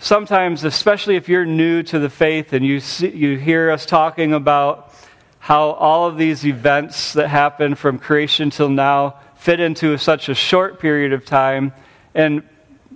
Sometimes, 0.00 0.62
especially 0.62 1.16
if 1.16 1.28
you're 1.28 1.44
new 1.44 1.82
to 1.82 1.98
the 1.98 2.08
faith 2.08 2.52
and 2.52 2.64
you, 2.64 2.78
see, 2.78 3.08
you 3.08 3.36
hear 3.36 3.68
us 3.68 3.84
talking 3.84 4.32
about 4.32 4.94
how 5.40 5.70
all 5.70 6.06
of 6.06 6.16
these 6.16 6.46
events 6.46 7.14
that 7.14 7.26
happen 7.26 7.74
from 7.74 7.98
creation 7.98 8.50
till 8.50 8.68
now 8.68 9.16
fit 9.34 9.58
into 9.58 9.98
such 9.98 10.28
a 10.28 10.34
short 10.34 10.78
period 10.78 11.12
of 11.12 11.24
time, 11.24 11.72
and 12.14 12.44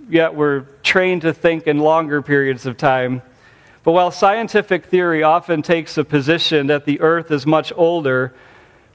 yet 0.09 0.33
we're 0.33 0.61
trained 0.81 1.23
to 1.23 1.33
think 1.33 1.67
in 1.67 1.79
longer 1.79 2.21
periods 2.21 2.65
of 2.65 2.77
time. 2.77 3.21
But 3.83 3.91
while 3.91 4.09
scientific 4.09 4.85
theory 4.85 5.23
often 5.23 5.61
takes 5.61 5.97
a 5.97 6.05
position 6.05 6.67
that 6.67 6.85
the 6.85 7.01
earth 7.01 7.31
is 7.31 7.45
much 7.45 7.73
older, 7.75 8.33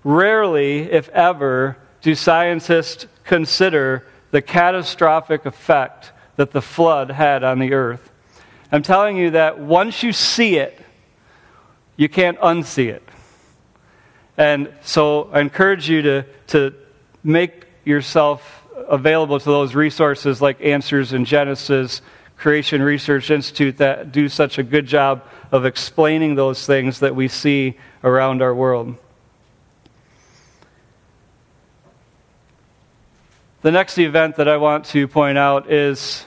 rarely, 0.03 0.91
if 0.91 1.11
ever, 1.11 1.77
do 2.01 2.15
scientists 2.15 3.07
consider 3.25 4.07
the 4.31 4.41
catastrophic 4.41 5.45
effect 5.45 6.13
that 6.39 6.53
the 6.53 6.63
flood 6.63 7.11
had 7.11 7.43
on 7.43 7.59
the 7.59 7.73
earth. 7.73 8.13
I'm 8.71 8.83
telling 8.83 9.17
you 9.17 9.31
that 9.31 9.59
once 9.59 10.05
you 10.05 10.13
see 10.13 10.57
it, 10.57 10.81
you 11.97 12.09
can't 12.09 12.39
unsee 12.39 12.91
it. 12.91 13.03
And 14.37 14.73
so 14.83 15.31
I 15.33 15.41
encourage 15.41 15.91
you 15.91 16.01
to, 16.03 16.27
to 16.49 16.75
make 17.25 17.65
yourself 17.85 18.65
available 18.89 19.41
to 19.41 19.45
those 19.45 19.75
resources 19.75 20.41
like 20.41 20.61
Answers 20.61 21.13
in 21.13 21.25
Genesis, 21.25 22.03
Creation 22.37 22.83
Research 22.83 23.33
Institute 23.33 23.79
that 23.79 24.13
do 24.13 24.29
such 24.29 24.59
a 24.59 24.63
good 24.63 24.87
job 24.87 25.25
of 25.51 25.67
explaining 25.67 26.37
those 26.37 26.65
things 26.65 27.01
that 27.01 27.17
we 27.17 27.27
see 27.27 27.77
around 28.05 28.43
our 28.43 28.55
world. 28.55 28.97
The 33.63 33.73
next 33.73 33.99
event 33.99 34.37
that 34.37 34.47
I 34.47 34.57
want 34.57 34.85
to 34.87 35.09
point 35.09 35.37
out 35.37 35.69
is 35.69 36.25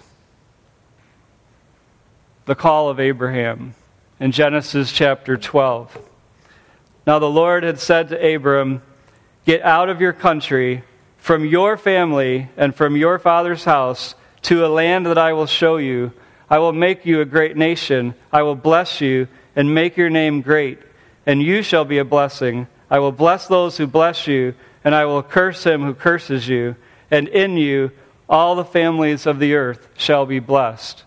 the 2.46 2.56
call 2.56 2.90
of 2.90 3.00
Abraham 3.00 3.76
in 4.20 4.32
Genesis 4.32 4.92
chapter 4.92 5.38
12. 5.38 5.98
Now 7.06 7.20
the 7.20 7.30
Lord 7.30 7.64
had 7.64 7.80
said 7.80 8.10
to 8.10 8.36
Abram, 8.36 8.82
Get 9.46 9.62
out 9.62 9.90
of 9.90 10.02
your 10.02 10.14
country 10.14 10.84
from 11.18 11.46
your 11.46 11.78
family 11.78 12.50
and 12.58 12.76
from 12.76 12.96
your 12.96 13.20
father's 13.20 13.64
house 13.64 14.16
to 14.44 14.66
a 14.66 14.70
land 14.70 15.06
that 15.06 15.18
I 15.18 15.34
will 15.34 15.46
show 15.46 15.78
you. 15.78 16.14
I 16.50 16.58
will 16.60 16.74
make 16.74 17.06
you 17.06 17.22
a 17.22 17.26
great 17.26 17.58
nation. 17.58 18.16
I 18.32 18.42
will 18.42 18.56
bless 18.56 19.02
you 19.02 19.28
and 19.56 19.76
make 19.76 19.96
your 19.96 20.10
name 20.10 20.42
great, 20.42 20.80
and 21.26 21.42
you 21.42 21.62
shall 21.62 21.86
be 21.86 22.00
a 22.00 22.06
blessing. 22.06 22.68
I 22.90 23.00
will 23.00 23.12
bless 23.12 23.48
those 23.48 23.78
who 23.78 23.86
bless 23.86 24.26
you, 24.28 24.56
and 24.84 24.96
I 24.96 25.06
will 25.06 25.24
curse 25.24 25.64
him 25.64 25.84
who 25.84 25.94
curses 25.94 26.48
you, 26.48 26.76
and 27.12 27.28
in 27.28 27.58
you 27.58 27.92
all 28.28 28.56
the 28.56 28.66
families 28.66 29.26
of 29.26 29.40
the 29.40 29.54
earth 29.56 29.90
shall 29.96 30.26
be 30.26 30.40
blessed. 30.40 31.04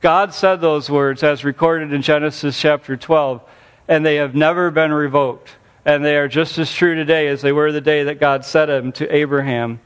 God 0.00 0.32
said 0.32 0.60
those 0.60 0.88
words 0.90 1.22
as 1.22 1.44
recorded 1.44 1.92
in 1.92 2.02
Genesis 2.02 2.58
chapter 2.58 2.96
12, 2.96 3.42
and 3.88 4.04
they 4.06 4.16
have 4.16 4.34
never 4.34 4.70
been 4.70 4.92
revoked 4.92 5.50
and 5.88 6.04
they 6.04 6.18
are 6.18 6.28
just 6.28 6.58
as 6.58 6.70
true 6.70 6.94
today 6.94 7.28
as 7.28 7.40
they 7.40 7.50
were 7.50 7.72
the 7.72 7.80
day 7.80 8.04
that 8.04 8.20
God 8.20 8.44
said 8.44 8.66
them 8.66 8.92
to 8.92 9.14
Abraham. 9.14 9.80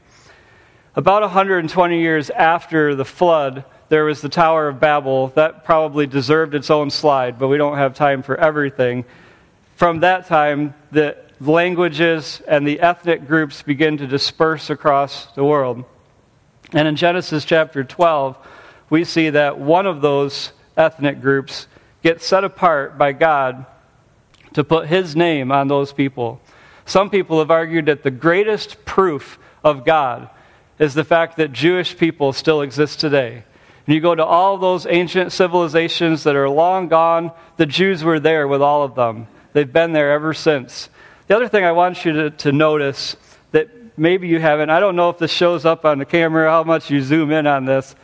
About 0.97 1.21
120 1.21 2.01
years 2.01 2.29
after 2.29 2.93
the 2.93 3.05
flood, 3.05 3.63
there 3.87 4.03
was 4.03 4.19
the 4.19 4.27
Tower 4.27 4.67
of 4.67 4.81
Babel. 4.81 5.29
That 5.29 5.63
probably 5.63 6.05
deserved 6.05 6.55
its 6.55 6.69
own 6.69 6.89
slide, 6.89 7.39
but 7.39 7.47
we 7.47 7.57
don't 7.57 7.77
have 7.77 7.93
time 7.93 8.21
for 8.21 8.37
everything. 8.37 9.05
From 9.77 10.01
that 10.01 10.27
time, 10.27 10.73
the 10.91 11.15
languages 11.39 12.41
and 12.49 12.67
the 12.67 12.81
ethnic 12.81 13.25
groups 13.25 13.61
begin 13.61 13.95
to 13.99 14.05
disperse 14.05 14.69
across 14.69 15.27
the 15.35 15.43
world. 15.45 15.85
And 16.73 16.85
in 16.85 16.97
Genesis 16.97 17.45
chapter 17.45 17.85
12, 17.85 18.37
we 18.93 19.03
see 19.03 19.31
that 19.31 19.57
one 19.57 19.87
of 19.87 20.01
those 20.01 20.51
ethnic 20.77 21.19
groups 21.19 21.65
gets 22.03 22.27
set 22.27 22.43
apart 22.43 22.95
by 22.95 23.11
God 23.11 23.65
to 24.53 24.63
put 24.63 24.87
his 24.87 25.15
name 25.15 25.51
on 25.51 25.67
those 25.67 25.91
people. 25.91 26.39
Some 26.85 27.09
people 27.09 27.39
have 27.39 27.49
argued 27.49 27.87
that 27.87 28.03
the 28.03 28.11
greatest 28.11 28.85
proof 28.85 29.39
of 29.63 29.83
God 29.83 30.29
is 30.77 30.93
the 30.93 31.03
fact 31.03 31.37
that 31.37 31.51
Jewish 31.51 31.97
people 31.97 32.33
still 32.33 32.61
exist 32.61 32.99
today. 32.99 33.43
And 33.87 33.95
you 33.95 33.99
go 33.99 34.13
to 34.13 34.23
all 34.23 34.59
those 34.59 34.85
ancient 34.85 35.31
civilizations 35.31 36.21
that 36.25 36.35
are 36.35 36.47
long 36.47 36.87
gone, 36.87 37.31
the 37.57 37.65
Jews 37.65 38.03
were 38.03 38.19
there 38.19 38.47
with 38.47 38.61
all 38.61 38.83
of 38.83 38.93
them. 38.93 39.25
They've 39.53 39.73
been 39.73 39.93
there 39.93 40.11
ever 40.11 40.35
since. 40.35 40.87
The 41.25 41.35
other 41.35 41.47
thing 41.47 41.63
I 41.63 41.71
want 41.71 42.05
you 42.05 42.13
to, 42.13 42.29
to 42.29 42.51
notice 42.51 43.17
that 43.53 43.97
maybe 43.97 44.27
you 44.27 44.39
haven't, 44.39 44.69
I 44.69 44.79
don't 44.79 44.95
know 44.95 45.09
if 45.09 45.17
this 45.17 45.31
shows 45.31 45.65
up 45.65 45.83
on 45.83 45.97
the 45.97 46.05
camera, 46.05 46.47
how 46.47 46.63
much 46.63 46.91
you 46.91 47.01
zoom 47.01 47.31
in 47.31 47.47
on 47.47 47.65
this, 47.65 47.95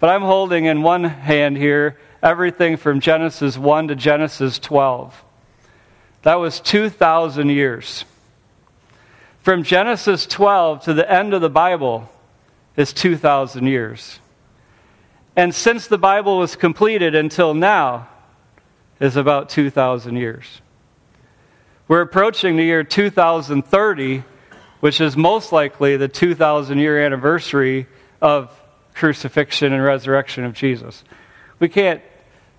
but 0.00 0.10
I'm 0.10 0.22
holding 0.22 0.66
in 0.66 0.82
one 0.82 1.04
hand 1.04 1.56
here 1.56 1.98
everything 2.22 2.76
from 2.76 3.00
Genesis 3.00 3.56
1 3.58 3.88
to 3.88 3.94
Genesis 3.94 4.58
12. 4.58 5.24
That 6.22 6.36
was 6.36 6.60
2,000 6.60 7.48
years. 7.48 8.04
From 9.40 9.62
Genesis 9.62 10.26
12 10.26 10.84
to 10.84 10.94
the 10.94 11.10
end 11.10 11.32
of 11.32 11.40
the 11.40 11.50
Bible 11.50 12.10
is 12.76 12.92
2,000 12.92 13.66
years. 13.66 14.20
And 15.36 15.54
since 15.54 15.86
the 15.86 15.98
Bible 15.98 16.38
was 16.38 16.56
completed 16.56 17.14
until 17.14 17.54
now 17.54 18.08
is 19.00 19.16
about 19.16 19.48
2,000 19.48 20.16
years. 20.16 20.60
We're 21.86 22.02
approaching 22.02 22.56
the 22.56 22.64
year 22.64 22.84
2030, 22.84 24.24
which 24.80 25.00
is 25.00 25.16
most 25.16 25.52
likely 25.52 25.96
the 25.96 26.08
2,000 26.08 26.78
year 26.78 27.04
anniversary 27.04 27.86
of 28.20 28.50
crucifixion 28.98 29.72
and 29.72 29.82
resurrection 29.82 30.44
of 30.44 30.52
Jesus. 30.52 31.04
We 31.60 31.68
can't 31.68 32.02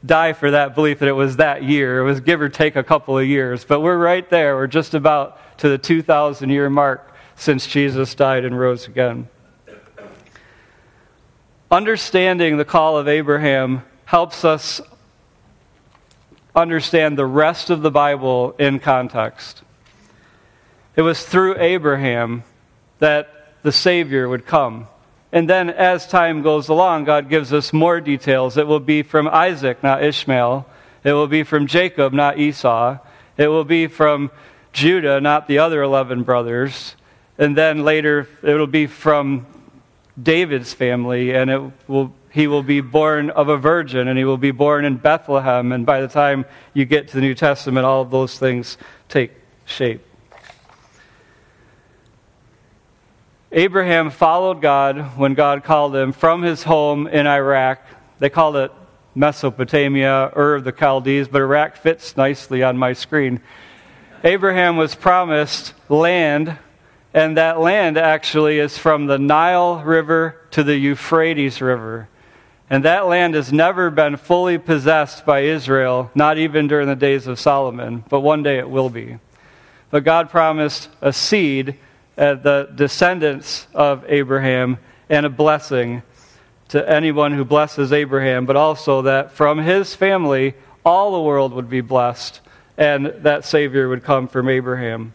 die 0.05 0.31
for 0.33 0.51
that 0.51 0.73
belief 0.73 0.99
that 0.99 1.09
it 1.09 1.13
was 1.13 1.35
that 1.37 1.63
year. 1.63 1.99
It 1.99 2.03
was 2.03 2.21
give 2.21 2.41
or 2.41 2.47
take 2.47 2.77
a 2.77 2.83
couple 2.83 3.17
of 3.17 3.27
years. 3.27 3.65
But 3.65 3.81
we're 3.81 3.97
right 3.97 4.27
there. 4.29 4.55
We're 4.55 4.67
just 4.67 4.93
about 4.93 5.37
to 5.59 5.69
the 5.69 5.77
2,000 5.77 6.49
year 6.49 6.69
mark 6.69 7.13
since 7.35 7.67
Jesus 7.67 8.15
died 8.15 8.45
and 8.45 8.57
rose 8.57 8.87
again. 8.87 9.27
Understanding 11.69 12.57
the 12.57 12.65
call 12.65 12.97
of 12.97 13.07
Abraham 13.07 13.83
helps 14.05 14.43
us 14.45 14.81
understand 16.55 17.17
the 17.17 17.25
rest 17.25 17.69
of 17.69 17.81
the 17.81 17.91
Bible 17.91 18.55
in 18.57 18.79
context. 18.79 19.61
It 20.95 21.01
was 21.01 21.23
through 21.23 21.59
Abraham 21.59 22.43
that 22.99 23.53
the 23.61 23.71
Savior 23.71 24.27
would 24.27 24.45
come. 24.45 24.87
And 25.31 25.47
then, 25.47 25.69
as 25.69 26.07
time 26.07 26.41
goes 26.41 26.69
along, 26.69 27.03
God 27.03 27.29
gives 27.29 27.53
us 27.53 27.71
more 27.71 28.01
details. 28.01 28.57
It 28.57 28.65
will 28.65 28.79
be 28.79 29.03
from 29.03 29.27
Isaac, 29.27 29.83
not 29.83 30.03
Ishmael. 30.03 30.65
It 31.03 31.13
will 31.13 31.27
be 31.27 31.43
from 31.43 31.67
Jacob, 31.67 32.13
not 32.13 32.39
Esau. 32.39 32.97
It 33.37 33.47
will 33.47 33.63
be 33.63 33.87
from 33.87 34.31
Judah, 34.73 35.21
not 35.21 35.47
the 35.47 35.59
other 35.59 35.83
11 35.83 36.23
brothers. 36.23 36.95
And 37.37 37.55
then 37.55 37.83
later, 37.83 38.27
it 38.41 38.55
will 38.55 38.67
be 38.67 38.87
from 38.87 39.45
David's 40.21 40.73
family, 40.73 41.33
and 41.33 41.49
it 41.49 41.61
will, 41.87 42.13
he 42.31 42.47
will 42.47 42.63
be 42.63 42.81
born 42.81 43.29
of 43.29 43.49
a 43.49 43.57
virgin, 43.57 44.07
and 44.07 44.17
he 44.17 44.25
will 44.25 44.37
be 44.37 44.51
born 44.51 44.83
in 44.83 44.97
Bethlehem. 44.97 45.71
And 45.71 45.85
by 45.85 46.01
the 46.01 46.07
time 46.07 46.45
you 46.73 46.85
get 46.85 47.07
to 47.09 47.13
the 47.13 47.21
New 47.21 47.35
Testament, 47.35 47.85
all 47.85 48.01
of 48.01 48.09
those 48.09 48.37
things 48.37 48.77
take 49.07 49.31
shape. 49.65 50.08
Abraham 53.51 54.11
followed 54.11 54.61
God 54.61 55.17
when 55.17 55.33
God 55.33 55.63
called 55.63 55.95
him 55.95 56.11
from 56.11 56.43
his 56.43 56.61
home 56.61 57.07
in 57.07 57.25
Iraq. 57.25 57.81
They 58.19 58.29
called 58.29 58.55
it 58.57 58.71
Mesopotamia, 59.15 60.31
Ur 60.35 60.55
of 60.55 60.63
the 60.63 60.71
Chaldees, 60.71 61.27
but 61.27 61.41
Iraq 61.41 61.75
fits 61.75 62.15
nicely 62.15 62.61
on 62.61 62.77
my 62.77 62.93
screen. 62.93 63.41
Abraham 64.23 64.77
was 64.77 64.93
promised 64.93 65.73
land, 65.89 66.59
and 67.11 67.37
that 67.37 67.59
land 67.59 67.97
actually 67.97 68.59
is 68.59 68.77
from 68.77 69.07
the 69.07 69.17
Nile 69.17 69.81
River 69.83 70.39
to 70.51 70.63
the 70.63 70.77
Euphrates 70.77 71.59
River. 71.59 72.07
And 72.69 72.85
that 72.85 73.07
land 73.07 73.33
has 73.33 73.51
never 73.51 73.89
been 73.89 74.17
fully 74.17 74.59
possessed 74.59 75.25
by 75.25 75.39
Israel, 75.39 76.11
not 76.13 76.37
even 76.37 76.67
during 76.67 76.87
the 76.87 76.95
days 76.95 77.25
of 77.25 77.39
Solomon, 77.39 78.03
but 78.09 78.19
one 78.19 78.43
day 78.43 78.59
it 78.59 78.69
will 78.69 78.91
be. 78.91 79.17
But 79.89 80.03
God 80.03 80.29
promised 80.29 80.87
a 81.01 81.11
seed 81.11 81.79
uh, 82.19 82.35
the 82.35 82.69
descendants 82.75 83.65
of 83.73 84.03
Abraham 84.09 84.77
and 85.09 85.25
a 85.25 85.29
blessing 85.29 86.03
to 86.67 86.87
anyone 86.87 87.33
who 87.33 87.45
blesses 87.45 87.93
Abraham, 87.93 88.45
but 88.45 88.57
also 88.57 89.03
that 89.03 89.31
from 89.31 89.57
his 89.57 89.95
family 89.95 90.53
all 90.85 91.13
the 91.13 91.21
world 91.21 91.53
would 91.53 91.69
be 91.69 91.81
blessed 91.81 92.41
and 92.77 93.07
that 93.23 93.45
Savior 93.45 93.87
would 93.87 94.03
come 94.03 94.27
from 94.27 94.49
Abraham. 94.49 95.13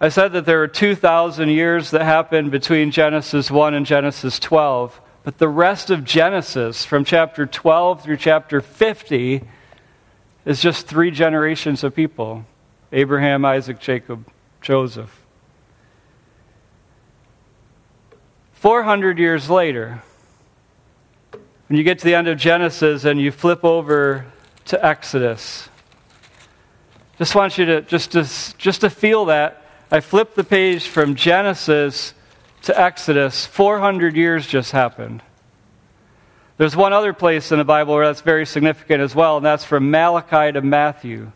I 0.00 0.08
said 0.08 0.32
that 0.32 0.46
there 0.46 0.58
were 0.58 0.68
2,000 0.68 1.48
years 1.48 1.90
that 1.90 2.04
happened 2.04 2.52
between 2.52 2.92
Genesis 2.92 3.50
1 3.50 3.74
and 3.74 3.84
Genesis 3.84 4.38
12, 4.38 5.00
but 5.24 5.38
the 5.38 5.48
rest 5.48 5.90
of 5.90 6.04
Genesis, 6.04 6.84
from 6.84 7.04
chapter 7.04 7.44
12 7.44 8.04
through 8.04 8.18
chapter 8.18 8.60
50, 8.60 9.42
is 10.44 10.62
just 10.62 10.86
three 10.86 11.10
generations 11.10 11.82
of 11.82 11.96
people. 11.96 12.44
Abraham, 12.92 13.44
Isaac, 13.44 13.78
Jacob, 13.80 14.26
Joseph. 14.60 15.14
400 18.54 19.18
years 19.18 19.48
later, 19.48 20.02
when 21.68 21.76
you 21.76 21.84
get 21.84 21.98
to 22.00 22.04
the 22.04 22.14
end 22.14 22.28
of 22.28 22.38
Genesis 22.38 23.04
and 23.04 23.20
you 23.20 23.30
flip 23.30 23.64
over 23.64 24.26
to 24.66 24.84
Exodus, 24.84 25.68
just 27.18 27.34
want 27.34 27.58
you 27.58 27.66
to 27.66 27.82
just 27.82 28.12
to, 28.12 28.28
just 28.58 28.80
to 28.80 28.90
feel 28.90 29.26
that. 29.26 29.62
I 29.90 30.00
flipped 30.00 30.34
the 30.34 30.44
page 30.44 30.86
from 30.86 31.14
Genesis 31.14 32.14
to 32.62 32.78
Exodus. 32.78 33.46
400 33.46 34.16
years 34.16 34.46
just 34.46 34.72
happened. 34.72 35.22
There's 36.58 36.74
one 36.74 36.92
other 36.92 37.12
place 37.12 37.52
in 37.52 37.58
the 37.58 37.64
Bible 37.64 37.94
where 37.94 38.06
that's 38.06 38.20
very 38.20 38.44
significant 38.44 39.00
as 39.00 39.14
well, 39.14 39.36
and 39.36 39.46
that's 39.46 39.64
from 39.64 39.90
Malachi 39.90 40.52
to 40.52 40.60
Matthew. 40.60 41.30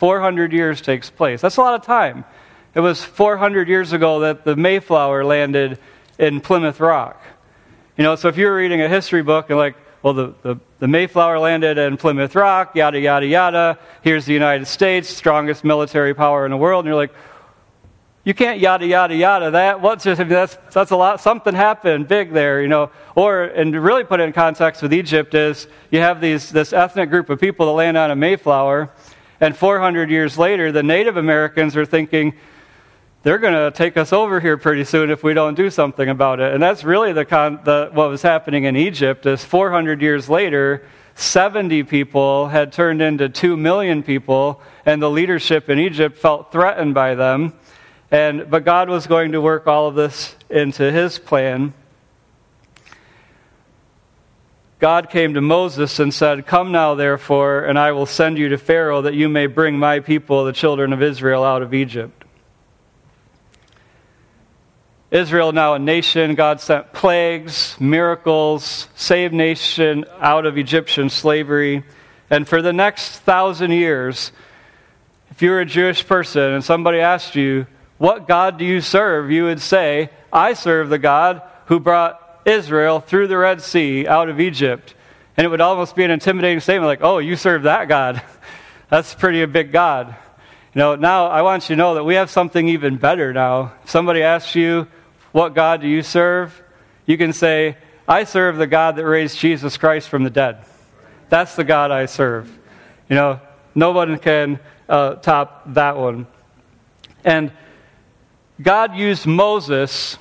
400 0.00 0.54
years 0.54 0.80
takes 0.80 1.10
place. 1.10 1.42
That's 1.42 1.58
a 1.58 1.60
lot 1.60 1.74
of 1.74 1.84
time. 1.84 2.24
It 2.74 2.80
was 2.80 3.04
400 3.04 3.68
years 3.68 3.92
ago 3.92 4.20
that 4.20 4.44
the 4.44 4.56
Mayflower 4.56 5.26
landed 5.26 5.78
in 6.18 6.40
Plymouth 6.40 6.80
Rock. 6.80 7.22
You 7.98 8.04
know, 8.04 8.16
so 8.16 8.28
if 8.28 8.38
you're 8.38 8.56
reading 8.56 8.80
a 8.80 8.88
history 8.88 9.22
book 9.22 9.50
and 9.50 9.58
like, 9.58 9.76
well, 10.02 10.14
the, 10.14 10.34
the, 10.40 10.56
the, 10.78 10.88
Mayflower 10.88 11.38
landed 11.38 11.76
in 11.76 11.98
Plymouth 11.98 12.34
Rock, 12.34 12.74
yada, 12.74 12.98
yada, 12.98 13.26
yada. 13.26 13.78
Here's 14.00 14.24
the 14.24 14.32
United 14.32 14.66
States, 14.68 15.10
strongest 15.10 15.64
military 15.64 16.14
power 16.14 16.46
in 16.46 16.50
the 16.50 16.56
world. 16.56 16.86
And 16.86 16.88
you're 16.88 16.96
like, 16.96 17.12
you 18.24 18.32
can't 18.32 18.58
yada, 18.58 18.86
yada, 18.86 19.14
yada 19.14 19.50
that. 19.50 19.82
What's 19.82 20.04
just, 20.04 20.26
that's, 20.26 20.56
that's 20.72 20.92
a 20.92 20.96
lot. 20.96 21.20
Something 21.20 21.54
happened 21.54 22.08
big 22.08 22.32
there, 22.32 22.62
you 22.62 22.68
know. 22.68 22.90
Or, 23.14 23.42
and 23.42 23.74
to 23.74 23.80
really 23.82 24.04
put 24.04 24.20
it 24.20 24.22
in 24.22 24.32
context 24.32 24.80
with 24.80 24.94
Egypt 24.94 25.34
is 25.34 25.68
you 25.90 26.00
have 26.00 26.22
these, 26.22 26.48
this 26.48 26.72
ethnic 26.72 27.10
group 27.10 27.28
of 27.28 27.38
people 27.38 27.66
that 27.66 27.72
land 27.72 27.98
on 27.98 28.10
a 28.10 28.16
Mayflower 28.16 28.88
and 29.40 29.56
400 29.56 30.10
years 30.10 30.36
later, 30.36 30.70
the 30.70 30.82
Native 30.82 31.16
Americans 31.16 31.76
are 31.76 31.86
thinking, 31.86 32.34
they're 33.22 33.38
going 33.38 33.54
to 33.54 33.70
take 33.76 33.96
us 33.96 34.12
over 34.12 34.40
here 34.40 34.56
pretty 34.56 34.84
soon 34.84 35.10
if 35.10 35.22
we 35.22 35.34
don't 35.34 35.54
do 35.54 35.70
something 35.70 36.08
about 36.08 36.40
it. 36.40 36.54
And 36.54 36.62
that's 36.62 36.84
really 36.84 37.12
the, 37.12 37.24
con- 37.24 37.60
the, 37.64 37.90
what 37.92 38.08
was 38.08 38.22
happening 38.22 38.64
in 38.64 38.76
Egypt 38.76 39.26
is 39.26 39.44
400 39.44 40.00
years 40.00 40.28
later, 40.28 40.86
70 41.14 41.82
people 41.84 42.48
had 42.48 42.72
turned 42.72 43.02
into 43.02 43.28
2 43.28 43.56
million 43.56 44.02
people, 44.02 44.62
and 44.86 45.02
the 45.02 45.10
leadership 45.10 45.68
in 45.68 45.78
Egypt 45.78 46.18
felt 46.18 46.50
threatened 46.50 46.94
by 46.94 47.14
them. 47.14 47.52
And, 48.10 48.50
but 48.50 48.64
God 48.64 48.88
was 48.88 49.06
going 49.06 49.32
to 49.32 49.40
work 49.40 49.66
all 49.66 49.86
of 49.86 49.94
this 49.94 50.34
into 50.48 50.90
his 50.90 51.18
plan. 51.18 51.74
God 54.80 55.10
came 55.10 55.34
to 55.34 55.42
Moses 55.42 55.98
and 55.98 56.12
said, 56.12 56.46
Come 56.46 56.72
now, 56.72 56.94
therefore, 56.94 57.64
and 57.64 57.78
I 57.78 57.92
will 57.92 58.06
send 58.06 58.38
you 58.38 58.48
to 58.48 58.56
Pharaoh 58.56 59.02
that 59.02 59.12
you 59.12 59.28
may 59.28 59.46
bring 59.46 59.78
my 59.78 60.00
people, 60.00 60.42
the 60.44 60.54
children 60.54 60.94
of 60.94 61.02
Israel, 61.02 61.44
out 61.44 61.60
of 61.60 61.74
Egypt. 61.74 62.24
Israel 65.10 65.52
now 65.52 65.74
a 65.74 65.78
nation. 65.78 66.34
God 66.34 66.62
sent 66.62 66.94
plagues, 66.94 67.78
miracles, 67.78 68.88
saved 68.94 69.34
nation 69.34 70.06
out 70.18 70.46
of 70.46 70.56
Egyptian 70.56 71.10
slavery. 71.10 71.84
And 72.30 72.48
for 72.48 72.62
the 72.62 72.72
next 72.72 73.18
thousand 73.18 73.72
years, 73.72 74.32
if 75.30 75.42
you 75.42 75.50
were 75.50 75.60
a 75.60 75.66
Jewish 75.66 76.06
person 76.06 76.54
and 76.54 76.64
somebody 76.64 77.00
asked 77.00 77.36
you, 77.36 77.66
What 77.98 78.26
God 78.26 78.56
do 78.56 78.64
you 78.64 78.80
serve? 78.80 79.30
you 79.30 79.44
would 79.44 79.60
say, 79.60 80.08
I 80.32 80.54
serve 80.54 80.88
the 80.88 80.98
God 80.98 81.42
who 81.66 81.80
brought 81.80 82.19
Israel 82.44 83.00
through 83.00 83.28
the 83.28 83.36
Red 83.36 83.62
Sea 83.62 84.06
out 84.06 84.28
of 84.28 84.40
Egypt. 84.40 84.94
And 85.36 85.44
it 85.44 85.48
would 85.48 85.60
almost 85.60 85.96
be 85.96 86.04
an 86.04 86.10
intimidating 86.10 86.60
statement 86.60 86.86
like, 86.86 87.02
oh, 87.02 87.18
you 87.18 87.36
serve 87.36 87.62
that 87.64 87.88
God. 87.88 88.22
That's 88.88 89.14
pretty 89.14 89.42
a 89.42 89.46
big 89.46 89.72
God. 89.72 90.08
You 90.74 90.78
know, 90.78 90.94
now 90.96 91.26
I 91.26 91.42
want 91.42 91.68
you 91.68 91.76
to 91.76 91.78
know 91.78 91.94
that 91.94 92.04
we 92.04 92.14
have 92.14 92.30
something 92.30 92.68
even 92.68 92.96
better 92.96 93.32
now. 93.32 93.72
If 93.84 93.90
somebody 93.90 94.22
asks 94.22 94.54
you, 94.54 94.86
What 95.32 95.54
God 95.54 95.80
do 95.80 95.88
you 95.88 96.02
serve? 96.02 96.62
you 97.06 97.18
can 97.18 97.32
say, 97.32 97.76
I 98.06 98.22
serve 98.22 98.56
the 98.56 98.68
God 98.68 98.94
that 98.96 99.04
raised 99.04 99.36
Jesus 99.38 99.76
Christ 99.76 100.08
from 100.08 100.22
the 100.22 100.30
dead. 100.30 100.64
That's 101.28 101.56
the 101.56 101.64
God 101.64 101.90
I 101.90 102.06
serve. 102.06 102.48
You 103.08 103.16
know, 103.16 103.40
no 103.74 103.90
one 103.90 104.18
can 104.18 104.60
uh, 104.88 105.14
top 105.16 105.62
that 105.74 105.96
one. 105.96 106.28
And 107.24 107.50
God 108.62 108.94
used 108.94 109.26
Moses, 109.26 110.18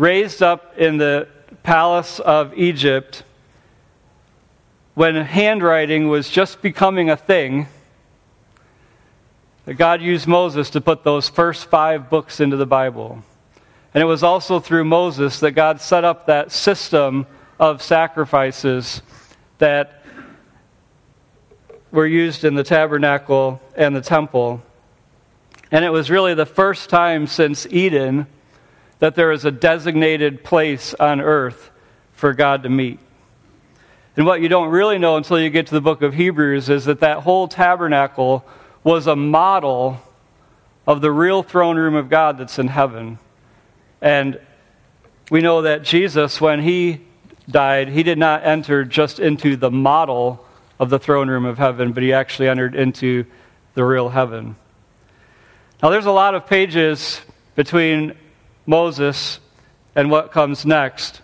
raised 0.00 0.42
up 0.42 0.78
in 0.78 0.96
the 0.96 1.28
palace 1.62 2.20
of 2.20 2.54
Egypt, 2.54 3.22
when 4.94 5.14
handwriting 5.14 6.08
was 6.08 6.30
just 6.30 6.62
becoming 6.62 7.10
a 7.10 7.16
thing 7.18 7.66
that 9.66 9.74
God 9.74 10.00
used 10.00 10.26
Moses 10.26 10.70
to 10.70 10.80
put 10.80 11.04
those 11.04 11.28
first 11.28 11.66
five 11.66 12.08
books 12.08 12.40
into 12.40 12.56
the 12.56 12.64
Bible. 12.64 13.22
And 13.92 14.00
it 14.00 14.06
was 14.06 14.22
also 14.22 14.58
through 14.58 14.84
Moses 14.84 15.38
that 15.40 15.50
God 15.50 15.82
set 15.82 16.02
up 16.02 16.24
that 16.26 16.50
system 16.50 17.26
of 17.58 17.82
sacrifices 17.82 19.02
that 19.58 20.02
were 21.90 22.06
used 22.06 22.44
in 22.44 22.54
the 22.54 22.64
tabernacle 22.64 23.60
and 23.76 23.94
the 23.94 24.00
temple. 24.00 24.62
And 25.70 25.84
it 25.84 25.90
was 25.90 26.08
really 26.08 26.32
the 26.32 26.46
first 26.46 26.88
time 26.88 27.26
since 27.26 27.66
Eden 27.66 28.26
that 29.00 29.14
there 29.16 29.32
is 29.32 29.44
a 29.44 29.50
designated 29.50 30.44
place 30.44 30.94
on 30.94 31.20
earth 31.20 31.70
for 32.12 32.32
God 32.32 32.62
to 32.62 32.68
meet. 32.68 33.00
And 34.16 34.26
what 34.26 34.40
you 34.40 34.48
don't 34.48 34.70
really 34.70 34.98
know 34.98 35.16
until 35.16 35.40
you 35.40 35.50
get 35.50 35.68
to 35.68 35.74
the 35.74 35.80
book 35.80 36.02
of 36.02 36.14
Hebrews 36.14 36.68
is 36.68 36.84
that 36.84 37.00
that 37.00 37.18
whole 37.18 37.48
tabernacle 37.48 38.44
was 38.84 39.06
a 39.06 39.16
model 39.16 39.98
of 40.86 41.00
the 41.00 41.10
real 41.10 41.42
throne 41.42 41.76
room 41.76 41.94
of 41.94 42.08
God 42.08 42.38
that's 42.38 42.58
in 42.58 42.68
heaven. 42.68 43.18
And 44.00 44.38
we 45.30 45.40
know 45.40 45.62
that 45.62 45.82
Jesus, 45.82 46.40
when 46.40 46.60
he 46.60 47.00
died, 47.48 47.88
he 47.88 48.02
did 48.02 48.18
not 48.18 48.44
enter 48.44 48.84
just 48.84 49.20
into 49.20 49.56
the 49.56 49.70
model 49.70 50.44
of 50.78 50.90
the 50.90 50.98
throne 50.98 51.28
room 51.28 51.44
of 51.44 51.58
heaven, 51.58 51.92
but 51.92 52.02
he 52.02 52.12
actually 52.12 52.48
entered 52.48 52.74
into 52.74 53.24
the 53.74 53.84
real 53.84 54.08
heaven. 54.08 54.56
Now, 55.82 55.90
there's 55.90 56.06
a 56.06 56.10
lot 56.10 56.34
of 56.34 56.46
pages 56.46 57.20
between 57.54 58.14
Moses 58.70 59.40
and 59.96 60.12
what 60.12 60.30
comes 60.30 60.64
next. 60.64 61.20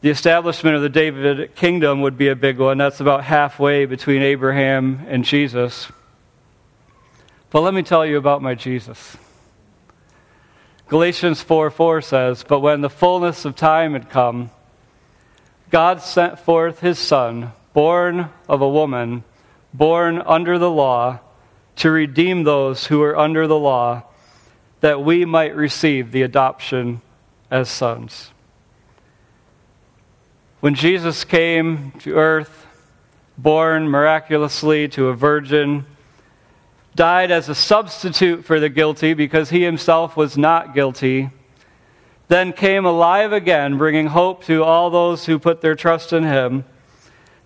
The 0.00 0.10
establishment 0.10 0.74
of 0.74 0.82
the 0.82 0.88
David 0.88 1.54
kingdom 1.54 2.02
would 2.02 2.18
be 2.18 2.28
a 2.28 2.36
big 2.36 2.58
one. 2.58 2.78
That's 2.78 2.98
about 2.98 3.22
halfway 3.22 3.86
between 3.86 4.20
Abraham 4.20 5.06
and 5.08 5.24
Jesus. 5.24 5.90
But 7.50 7.60
let 7.60 7.74
me 7.74 7.82
tell 7.84 8.04
you 8.04 8.18
about 8.18 8.42
my 8.42 8.56
Jesus. 8.56 9.16
Galatians 10.88 11.42
4 11.42 11.70
4 11.70 12.00
says, 12.02 12.44
But 12.46 12.58
when 12.58 12.80
the 12.80 12.90
fullness 12.90 13.44
of 13.44 13.54
time 13.54 13.92
had 13.92 14.10
come, 14.10 14.50
God 15.70 16.02
sent 16.02 16.40
forth 16.40 16.80
his 16.80 16.98
Son, 16.98 17.52
born 17.72 18.30
of 18.48 18.60
a 18.60 18.68
woman, 18.68 19.22
born 19.72 20.20
under 20.26 20.58
the 20.58 20.70
law, 20.70 21.20
to 21.76 21.90
redeem 21.90 22.42
those 22.42 22.86
who 22.86 22.98
were 22.98 23.16
under 23.16 23.46
the 23.46 23.58
law, 23.58 24.02
that 24.80 25.02
we 25.02 25.24
might 25.24 25.54
receive 25.56 26.12
the 26.12 26.22
adoption 26.22 27.00
as 27.50 27.68
sons. 27.68 28.30
When 30.60 30.74
Jesus 30.74 31.24
came 31.24 31.92
to 32.00 32.14
earth, 32.14 32.66
born 33.36 33.88
miraculously 33.88 34.88
to 34.88 35.08
a 35.08 35.14
virgin, 35.14 35.86
died 36.94 37.30
as 37.30 37.48
a 37.48 37.54
substitute 37.54 38.44
for 38.44 38.58
the 38.58 38.68
guilty 38.68 39.14
because 39.14 39.50
he 39.50 39.62
himself 39.62 40.16
was 40.16 40.36
not 40.36 40.74
guilty, 40.74 41.30
then 42.26 42.52
came 42.52 42.84
alive 42.84 43.32
again, 43.32 43.78
bringing 43.78 44.08
hope 44.08 44.44
to 44.44 44.64
all 44.64 44.90
those 44.90 45.26
who 45.26 45.38
put 45.38 45.60
their 45.60 45.76
trust 45.76 46.12
in 46.12 46.24
him. 46.24 46.64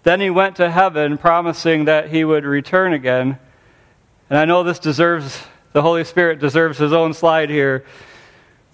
Then 0.02 0.20
he 0.20 0.30
went 0.30 0.56
to 0.56 0.70
heaven, 0.70 1.18
promising 1.18 1.84
that 1.84 2.10
he 2.10 2.24
would 2.24 2.44
return 2.44 2.92
again. 2.92 3.38
And 4.30 4.38
I 4.38 4.46
know 4.46 4.62
this 4.62 4.78
deserves, 4.78 5.44
the 5.72 5.82
Holy 5.82 6.04
Spirit 6.04 6.38
deserves 6.38 6.78
his 6.78 6.92
own 6.92 7.14
slide 7.14 7.50
here, 7.50 7.84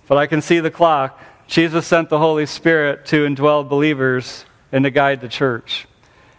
but 0.06 0.18
I 0.18 0.26
can 0.26 0.42
see 0.42 0.60
the 0.60 0.70
clock. 0.70 1.20
Jesus 1.46 1.86
sent 1.86 2.08
the 2.08 2.18
Holy 2.18 2.46
Spirit 2.46 3.06
to 3.06 3.26
indwell 3.26 3.68
believers 3.68 4.44
and 4.72 4.84
to 4.84 4.90
guide 4.90 5.20
the 5.20 5.28
church. 5.28 5.86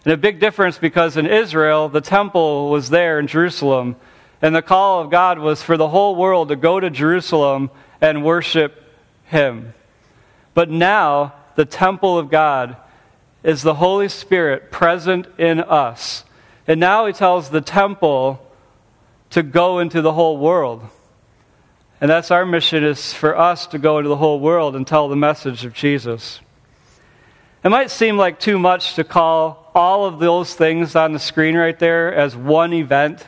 And 0.04 0.12
a 0.12 0.16
big 0.16 0.38
difference 0.38 0.78
because 0.78 1.16
in 1.16 1.26
Israel, 1.26 1.88
the 1.88 2.00
temple 2.00 2.70
was 2.70 2.90
there 2.90 3.18
in 3.18 3.26
Jerusalem, 3.26 3.96
and 4.40 4.54
the 4.54 4.62
call 4.62 5.02
of 5.02 5.10
God 5.10 5.38
was 5.38 5.62
for 5.62 5.76
the 5.76 5.88
whole 5.88 6.16
world 6.16 6.48
to 6.48 6.56
go 6.56 6.80
to 6.80 6.90
Jerusalem 6.90 7.70
and 8.00 8.24
worship 8.24 8.82
Him. 9.24 9.74
But 10.54 10.70
now, 10.70 11.34
the 11.54 11.64
temple 11.64 12.18
of 12.18 12.30
God 12.30 12.76
is 13.42 13.62
the 13.62 13.74
Holy 13.74 14.08
Spirit 14.08 14.70
present 14.70 15.26
in 15.38 15.60
us. 15.60 16.24
And 16.66 16.80
now 16.80 17.06
He 17.06 17.12
tells 17.12 17.50
the 17.50 17.60
temple 17.60 18.49
to 19.30 19.42
go 19.42 19.78
into 19.78 20.02
the 20.02 20.12
whole 20.12 20.38
world. 20.38 20.82
And 22.00 22.10
that's 22.10 22.30
our 22.30 22.46
mission 22.46 22.82
is 22.82 23.12
for 23.12 23.36
us 23.36 23.66
to 23.68 23.78
go 23.78 23.98
into 23.98 24.08
the 24.08 24.16
whole 24.16 24.40
world 24.40 24.74
and 24.74 24.86
tell 24.86 25.08
the 25.08 25.16
message 25.16 25.64
of 25.64 25.74
Jesus. 25.74 26.40
It 27.62 27.68
might 27.68 27.90
seem 27.90 28.16
like 28.16 28.40
too 28.40 28.58
much 28.58 28.94
to 28.94 29.04
call 29.04 29.70
all 29.74 30.06
of 30.06 30.18
those 30.18 30.54
things 30.54 30.96
on 30.96 31.12
the 31.12 31.18
screen 31.18 31.56
right 31.56 31.78
there 31.78 32.14
as 32.14 32.34
one 32.34 32.72
event. 32.72 33.26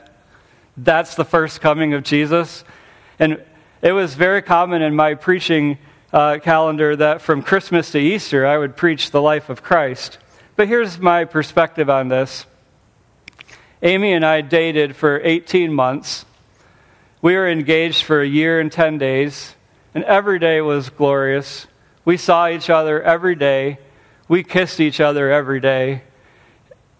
That's 0.77 1.15
the 1.15 1.25
first 1.25 1.61
coming 1.61 1.93
of 1.93 2.03
Jesus. 2.03 2.65
And 3.19 3.43
it 3.83 3.93
was 3.93 4.15
very 4.15 4.41
common 4.41 4.81
in 4.81 4.95
my 4.97 5.15
preaching 5.15 5.77
uh, 6.13 6.39
calendar 6.39 6.97
that 6.97 7.21
from 7.21 7.43
Christmas 7.43 7.91
to 7.93 7.99
Easter 7.99 8.47
I 8.47 8.57
would 8.57 8.75
preach 8.75 9.11
the 9.11 9.21
life 9.21 9.51
of 9.51 9.63
Christ. 9.63 10.19
But 10.57 10.67
here's 10.67 10.99
my 10.99 11.25
perspective 11.25 11.91
on 11.91 12.09
this 12.09 12.47
Amy 13.85 14.13
and 14.13 14.25
I 14.25 14.43
dated 14.43 14.95
for 14.95 15.21
18 15.25 15.73
months. 15.73 16.25
We 17.21 17.35
were 17.35 17.49
engaged 17.49 18.05
for 18.05 18.21
a 18.21 18.27
year 18.27 18.61
and 18.61 18.71
10 18.71 18.97
days, 18.99 19.57
and 19.93 20.05
every 20.05 20.39
day 20.39 20.61
was 20.61 20.89
glorious. 20.89 21.67
We 22.05 22.17
saw 22.17 22.49
each 22.49 22.71
other 22.71 23.03
every 23.03 23.35
day. 23.35 23.79
We 24.29 24.45
kissed 24.45 24.79
each 24.79 25.01
other 25.01 25.33
every 25.33 25.59
day. 25.59 26.05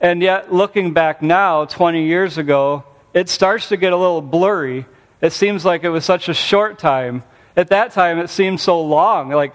And 0.01 0.21
yet, 0.21 0.53
looking 0.53 0.93
back 0.93 1.23
now, 1.23 1.67
20 1.67 2.05
years 2.05 2.37
ago, 2.37 2.83
it 3.15 3.29
starts 3.29 3.69
to 3.69 3.77
get 3.77 3.93
a 3.93 3.97
little 3.97 4.21
blurry. 4.21 4.85
It 5.21 5.33
seems 5.33 5.65
like 5.65 5.85
it 5.85 5.91
was 5.91 6.05
such 6.05 6.29
a 6.29 6.35
short 6.35 6.81
time. 6.81 7.23
At 7.57 7.69
that 7.69 7.93
time, 7.93 8.19
it 8.19 8.29
seemed 8.29 8.59
so 8.59 8.83
long. 8.83 9.31
Like, 9.31 9.55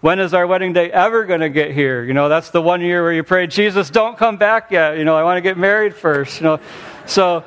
when 0.00 0.18
is 0.18 0.34
our 0.34 0.46
wedding 0.46 0.72
day 0.72 0.90
ever 0.90 1.24
going 1.24 1.40
to 1.40 1.48
get 1.48 1.72
here? 1.72 2.04
You 2.04 2.14
know, 2.14 2.28
that's 2.28 2.50
the 2.50 2.62
one 2.62 2.80
year 2.80 3.02
where 3.02 3.12
you 3.12 3.22
pray, 3.22 3.46
Jesus, 3.46 3.90
don't 3.90 4.16
come 4.16 4.36
back 4.36 4.70
yet. 4.70 4.98
You 4.98 5.04
know, 5.04 5.16
I 5.16 5.22
want 5.24 5.38
to 5.38 5.40
get 5.40 5.56
married 5.56 5.94
first. 5.94 6.40
You 6.40 6.44
know, 6.44 6.60
so 7.06 7.44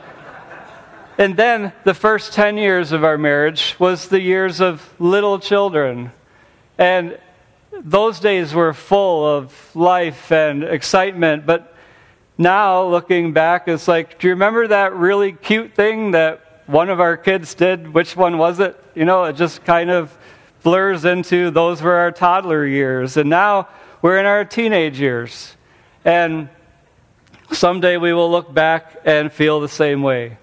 and 1.19 1.35
then 1.35 1.73
the 1.83 1.93
first 1.93 2.31
10 2.31 2.57
years 2.57 2.93
of 2.93 3.03
our 3.03 3.17
marriage 3.17 3.75
was 3.77 4.07
the 4.07 4.21
years 4.21 4.61
of 4.61 4.89
little 4.99 5.37
children. 5.37 6.13
And 6.77 7.19
those 7.73 8.21
days 8.21 8.53
were 8.53 8.73
full 8.73 9.27
of 9.27 9.75
life 9.75 10.31
and 10.31 10.63
excitement. 10.63 11.45
But 11.45 11.75
now, 12.37 12.87
looking 12.87 13.33
back, 13.33 13.67
it's 13.67 13.85
like, 13.85 14.17
do 14.17 14.27
you 14.27 14.33
remember 14.33 14.69
that 14.69 14.95
really 14.95 15.33
cute 15.33 15.73
thing 15.75 16.11
that 16.11 16.63
one 16.67 16.89
of 16.89 17.01
our 17.01 17.17
kids 17.17 17.53
did? 17.53 17.93
Which 17.93 18.15
one 18.15 18.37
was 18.37 18.61
it? 18.61 18.81
You 18.95 19.03
know, 19.03 19.25
it 19.25 19.33
just 19.33 19.65
kind 19.65 19.89
of 19.89 20.17
blurs 20.63 21.05
into 21.05 21.51
those 21.51 21.81
were 21.81 21.95
our 21.95 22.11
toddler 22.11 22.65
years. 22.65 23.17
And 23.17 23.29
now 23.29 23.67
we're 24.01 24.19
in 24.19 24.25
our 24.25 24.45
teenage 24.45 24.99
years. 24.99 25.55
And 26.05 26.49
someday 27.51 27.97
we 27.97 28.13
will 28.13 28.29
look 28.29 28.53
back 28.53 29.01
and 29.05 29.31
feel 29.31 29.59
the 29.59 29.69
same 29.69 30.01
way. 30.01 30.37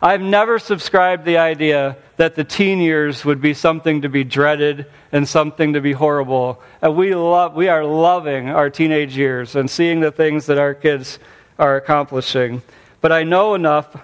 I've 0.00 0.20
never 0.20 0.58
subscribed 0.58 1.24
the 1.24 1.38
idea 1.38 1.96
that 2.18 2.36
the 2.36 2.44
teen 2.44 2.78
years 2.78 3.24
would 3.24 3.40
be 3.40 3.54
something 3.54 4.02
to 4.02 4.08
be 4.08 4.22
dreaded 4.22 4.86
and 5.10 5.26
something 5.26 5.72
to 5.72 5.80
be 5.80 5.92
horrible. 5.92 6.62
And 6.80 6.96
we, 6.96 7.14
love, 7.14 7.54
we 7.54 7.68
are 7.68 7.84
loving 7.84 8.48
our 8.48 8.70
teenage 8.70 9.16
years 9.16 9.56
and 9.56 9.68
seeing 9.68 10.00
the 10.00 10.12
things 10.12 10.46
that 10.46 10.58
our 10.58 10.74
kids 10.74 11.18
are 11.58 11.76
accomplishing. 11.76 12.62
But 13.00 13.10
I 13.10 13.24
know 13.24 13.54
enough 13.54 13.96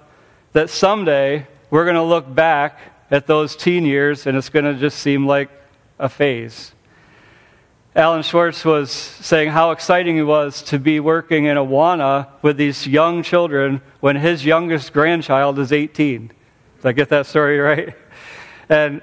that 0.53 0.70
someday 0.70 1.46
we're 1.70 1.85
going 1.85 1.96
to 1.96 2.03
look 2.03 2.33
back 2.33 2.79
at 3.14 3.29
those 3.29 3.55
teen 3.55 3.87
years 3.87 4.27
and 4.27 4.37
it's 4.37 4.48
going 4.48 4.64
to 4.64 4.74
just 4.74 4.98
seem 4.98 5.24
like 5.24 5.48
a 6.00 6.09
phase. 6.09 6.72
Alan 7.94 8.24
Schwartz 8.24 8.64
was 8.64 8.90
saying 8.90 9.50
how 9.50 9.70
exciting 9.70 10.16
it 10.16 10.22
was 10.22 10.62
to 10.62 10.81
be 10.81 10.98
working 10.98 11.44
in 11.44 11.57
Awana 11.57 12.27
with 12.42 12.57
these 12.57 12.88
young 12.88 13.22
children 13.22 13.81
when 14.00 14.16
his 14.16 14.44
youngest 14.44 14.92
grandchild 14.92 15.61
is 15.61 15.70
18. 15.70 16.27
Did 16.27 16.35
I 16.83 16.90
get 16.90 17.09
that 17.11 17.27
story 17.27 17.59
right? 17.70 17.94
And 18.68 19.00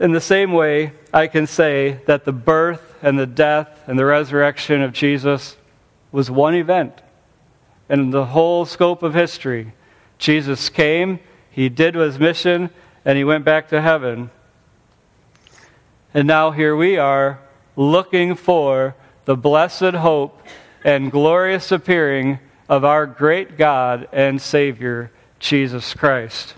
in 0.00 0.10
the 0.10 0.20
same 0.20 0.52
way, 0.52 0.92
I 1.14 1.28
can 1.28 1.46
say 1.46 2.00
that 2.06 2.24
the 2.24 2.32
birth 2.32 2.96
and 3.02 3.16
the 3.16 3.26
death 3.26 3.84
and 3.86 3.96
the 3.96 4.04
resurrection 4.04 4.82
of 4.82 4.92
Jesus 4.92 5.56
was 6.10 6.28
one 6.28 6.56
event 6.56 7.02
in 7.88 8.10
the 8.10 8.26
whole 8.26 8.66
scope 8.66 9.04
of 9.04 9.14
history. 9.14 9.74
Jesus 10.18 10.68
came, 10.68 11.20
he 11.52 11.68
did 11.68 11.94
his 11.94 12.18
mission, 12.18 12.70
and 13.06 13.16
he 13.16 13.22
went 13.22 13.44
back 13.44 13.68
to 13.68 13.80
heaven. 13.80 14.30
And 16.12 16.26
now 16.26 16.50
here 16.50 16.74
we 16.74 16.98
are 16.98 17.38
looking 17.76 18.34
for 18.34 18.96
the 19.26 19.36
blessed 19.36 19.94
hope 19.94 20.42
and 20.84 21.12
glorious 21.12 21.70
appearing 21.70 22.40
of 22.68 22.84
our 22.84 23.06
great 23.06 23.56
God 23.56 24.08
and 24.12 24.42
Savior, 24.42 25.12
Jesus 25.38 25.94
Christ. 25.94 26.54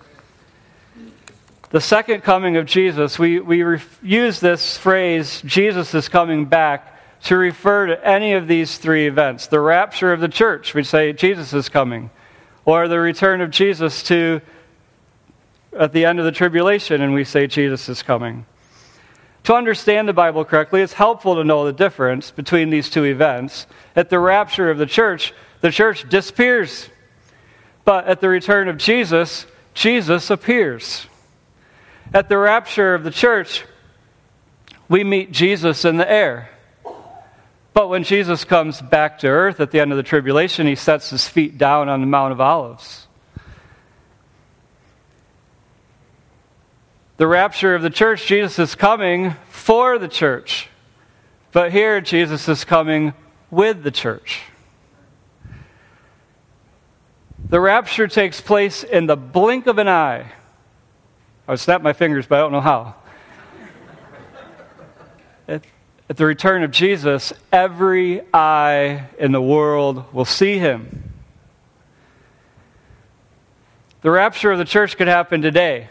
The 1.68 1.82
second 1.82 2.22
coming 2.22 2.56
of 2.56 2.64
Jesus, 2.64 3.18
we, 3.18 3.40
we 3.40 3.78
use 4.02 4.40
this 4.40 4.78
phrase, 4.78 5.42
Jesus 5.44 5.94
is 5.94 6.08
coming 6.08 6.46
back, 6.46 6.94
to 7.24 7.37
refer 7.37 7.88
to 7.88 8.06
any 8.06 8.32
of 8.32 8.48
these 8.48 8.78
three 8.78 9.06
events. 9.06 9.48
The 9.48 9.61
rapture 9.61 10.14
of 10.14 10.20
the 10.20 10.28
church, 10.28 10.72
we 10.72 10.82
say 10.82 11.12
Jesus 11.12 11.52
is 11.52 11.68
coming. 11.68 12.08
Or 12.64 12.88
the 12.88 13.00
return 13.00 13.42
of 13.42 13.50
Jesus 13.50 14.02
to 14.04 14.40
at 15.76 15.92
the 15.92 16.04
end 16.04 16.18
of 16.18 16.24
the 16.24 16.33
tribulation, 16.33 17.02
and 17.02 17.14
we 17.14 17.24
say 17.24 17.46
Jesus 17.46 17.88
is 17.88 18.02
coming. 18.02 18.46
To 19.44 19.54
understand 19.54 20.09
the 20.09 20.12
Bible 20.12 20.44
correctly, 20.44 20.83
it's 20.83 20.92
helpful 20.92 21.37
to 21.37 21.44
know 21.44 21.64
the 21.64 21.72
difference 21.72 22.31
between 22.31 22.70
these 22.70 22.90
two 22.90 23.04
events. 23.04 23.66
At 23.96 24.11
the 24.11 24.18
rapture 24.18 24.70
of 24.70 24.78
the 24.78 24.87
church, 24.87 25.33
the 25.61 25.70
church 25.70 26.09
disappears. 26.09 26.88
But 27.85 28.07
at 28.07 28.20
the 28.20 28.28
return 28.28 28.68
of 28.68 28.76
Jesus, 28.76 29.46
Jesus 29.72 30.28
appears. 30.28 31.07
At 32.12 32.28
the 32.28 32.37
rapture 32.37 32.94
of 32.94 33.04
the 33.04 33.11
church, 33.11 33.64
we 34.88 35.02
meet 35.04 35.33
Jesus 35.33 35.85
in 35.85 35.96
the 35.96 36.11
air. 36.11 36.50
But 37.72 37.88
when 37.88 38.04
Jesus 38.04 38.44
comes 38.44 38.83
back 38.83 39.20
to 39.20 39.28
earth 39.28 39.61
at 39.61 39.70
the 39.70 39.81
end 39.81 39.92
of 39.92 39.96
the 39.96 40.02
tribulation, 40.02 40.66
he 40.66 40.74
sets 40.74 41.11
his 41.11 41.28
feet 41.28 41.57
down 41.57 41.88
on 41.88 42.00
the 42.00 42.07
Mount 42.07 42.33
of 42.33 42.40
Olives. 42.40 43.08
The 47.18 47.26
rapture 47.26 47.74
of 47.74 47.83
the 47.83 47.90
church, 47.90 48.26
Jesus 48.26 48.61
is 48.61 48.76
coming 48.76 49.35
for 49.48 49.98
the 49.98 50.07
church. 50.07 50.68
But 51.50 51.72
here, 51.72 52.00
Jesus 52.00 52.48
is 52.48 52.64
coming 52.64 53.12
with 53.50 53.83
the 53.83 53.90
church. 53.90 54.42
The 57.48 57.59
rapture 57.59 58.07
takes 58.07 58.40
place 58.40 58.85
in 58.85 59.07
the 59.07 59.16
blink 59.16 59.66
of 59.66 59.78
an 59.78 59.88
eye. 59.88 60.31
I 61.48 61.50
would 61.50 61.59
snap 61.59 61.83
my 61.83 61.92
fingers, 61.92 62.24
but 62.28 62.37
I 62.37 62.42
don't 62.42 62.52
know 62.52 62.61
how. 62.61 62.94
at, 65.48 65.64
at 66.09 66.16
the 66.16 66.24
return 66.24 66.62
of 66.62 66.70
Jesus, 66.70 67.33
every 67.50 68.22
eye 68.33 69.09
in 69.18 69.33
the 69.33 69.42
world 69.42 70.14
will 70.14 70.24
see 70.24 70.59
him. 70.59 71.14
The 74.02 74.11
rapture 74.12 74.52
of 74.52 74.59
the 74.59 74.64
church 74.64 74.96
could 74.96 75.09
happen 75.09 75.42
today. 75.42 75.88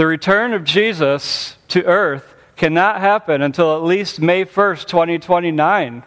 The 0.00 0.06
return 0.06 0.54
of 0.54 0.64
Jesus 0.64 1.58
to 1.68 1.84
earth 1.84 2.34
cannot 2.56 3.00
happen 3.00 3.42
until 3.42 3.76
at 3.76 3.82
least 3.82 4.18
May 4.18 4.46
1st, 4.46 4.86
2029. 4.86 6.02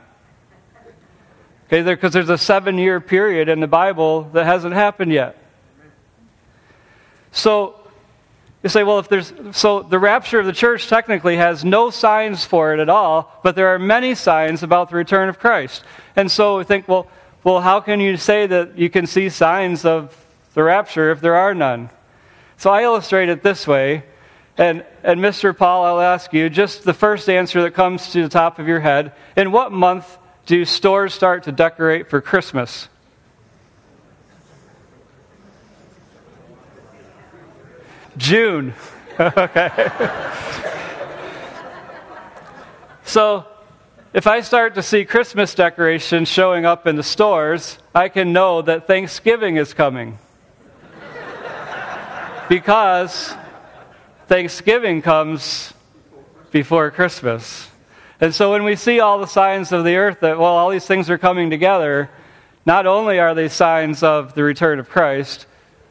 Okay, 1.68 1.84
because 1.84 2.12
there's 2.12 2.30
a 2.30 2.38
seven 2.40 2.80
year 2.80 3.00
period 3.00 3.50
in 3.50 3.60
the 3.60 3.68
Bible 3.68 4.24
that 4.34 4.48
hasn't 4.48 4.74
happened 4.74 5.12
yet. 5.12 5.38
So, 7.32 7.76
you 8.64 8.70
say, 8.70 8.82
well, 8.82 8.98
if 8.98 9.10
there's, 9.10 9.32
so 9.52 9.84
the 9.84 10.00
rapture 10.00 10.40
of 10.40 10.48
the 10.48 10.54
church 10.54 10.88
technically 10.88 11.36
has 11.36 11.64
no 11.64 11.92
signs 11.92 12.44
for 12.44 12.74
it 12.74 12.80
at 12.80 12.90
all, 12.90 13.40
but 13.44 13.56
there 13.56 13.76
are 13.76 13.78
many 13.78 14.16
signs 14.16 14.64
about 14.64 14.90
the 14.90 14.96
return 14.96 15.30
of 15.30 15.38
Christ. 15.38 15.84
And 16.16 16.32
so 16.32 16.58
we 16.58 16.64
think, 16.64 16.88
well, 16.88 17.06
well, 17.44 17.62
how 17.62 17.80
can 17.80 18.00
you 18.00 18.18
say 18.18 18.48
that 18.48 18.76
you 18.76 18.90
can 18.90 19.06
see 19.06 19.30
signs 19.30 19.86
of 19.86 20.18
the 20.56 20.64
rapture 20.64 21.12
if 21.12 21.22
there 21.22 21.36
are 21.36 21.54
none? 21.54 21.92
So 22.64 22.72
I 22.72 22.84
illustrate 22.84 23.28
it 23.28 23.44
this 23.44 23.68
way. 23.68 24.06
And, 24.58 24.86
and 25.04 25.20
Mr. 25.20 25.54
Paul, 25.54 25.84
I'll 25.84 26.00
ask 26.00 26.32
you 26.32 26.50
just 26.50 26.86
the 26.86 26.94
first 26.94 27.28
answer 27.28 27.62
that 27.64 27.72
comes 27.72 28.14
to 28.14 28.24
the 28.24 28.30
top 28.30 28.58
of 28.58 28.70
your 28.70 28.80
head. 28.80 29.12
In 29.36 29.52
what 29.52 29.74
month 29.74 30.18
do 30.46 30.64
stores 30.64 31.14
start 31.14 31.44
to 31.44 31.52
decorate 31.52 32.10
for 32.10 32.22
Christmas? 32.22 32.88
June. 38.16 38.74
okay. 39.20 39.90
so, 43.04 43.46
if 44.14 44.26
I 44.26 44.40
start 44.40 44.76
to 44.76 44.84
see 44.84 45.04
Christmas 45.04 45.54
decorations 45.54 46.30
showing 46.30 46.66
up 46.66 46.88
in 46.88 46.96
the 46.96 47.04
stores, 47.04 47.78
I 47.94 48.08
can 48.08 48.32
know 48.32 48.62
that 48.62 48.88
Thanksgiving 48.88 49.58
is 49.58 49.74
coming. 49.74 50.18
Because 52.50 53.34
Thanksgiving 54.28 55.02
comes 55.02 55.74
before 56.52 56.92
Christmas. 56.92 57.70
And 58.20 58.34
so 58.34 58.52
when 58.52 58.64
we 58.64 58.76
see 58.76 59.00
all 59.00 59.20
the 59.20 59.28
signs 59.28 59.72
of 59.72 59.84
the 59.84 59.96
earth 59.96 60.20
that, 60.22 60.38
well, 60.38 60.56
all 60.56 60.70
these 60.70 60.86
things 60.86 61.10
are 61.10 61.18
coming 61.18 61.50
together, 61.50 62.10
not 62.66 62.86
only 62.86 63.20
are 63.20 63.34
they 63.34 63.50
signs 63.50 64.04
of 64.04 64.34
the 64.34 64.44
return 64.44 64.80
of 64.80 64.90
Christ, 64.90 65.46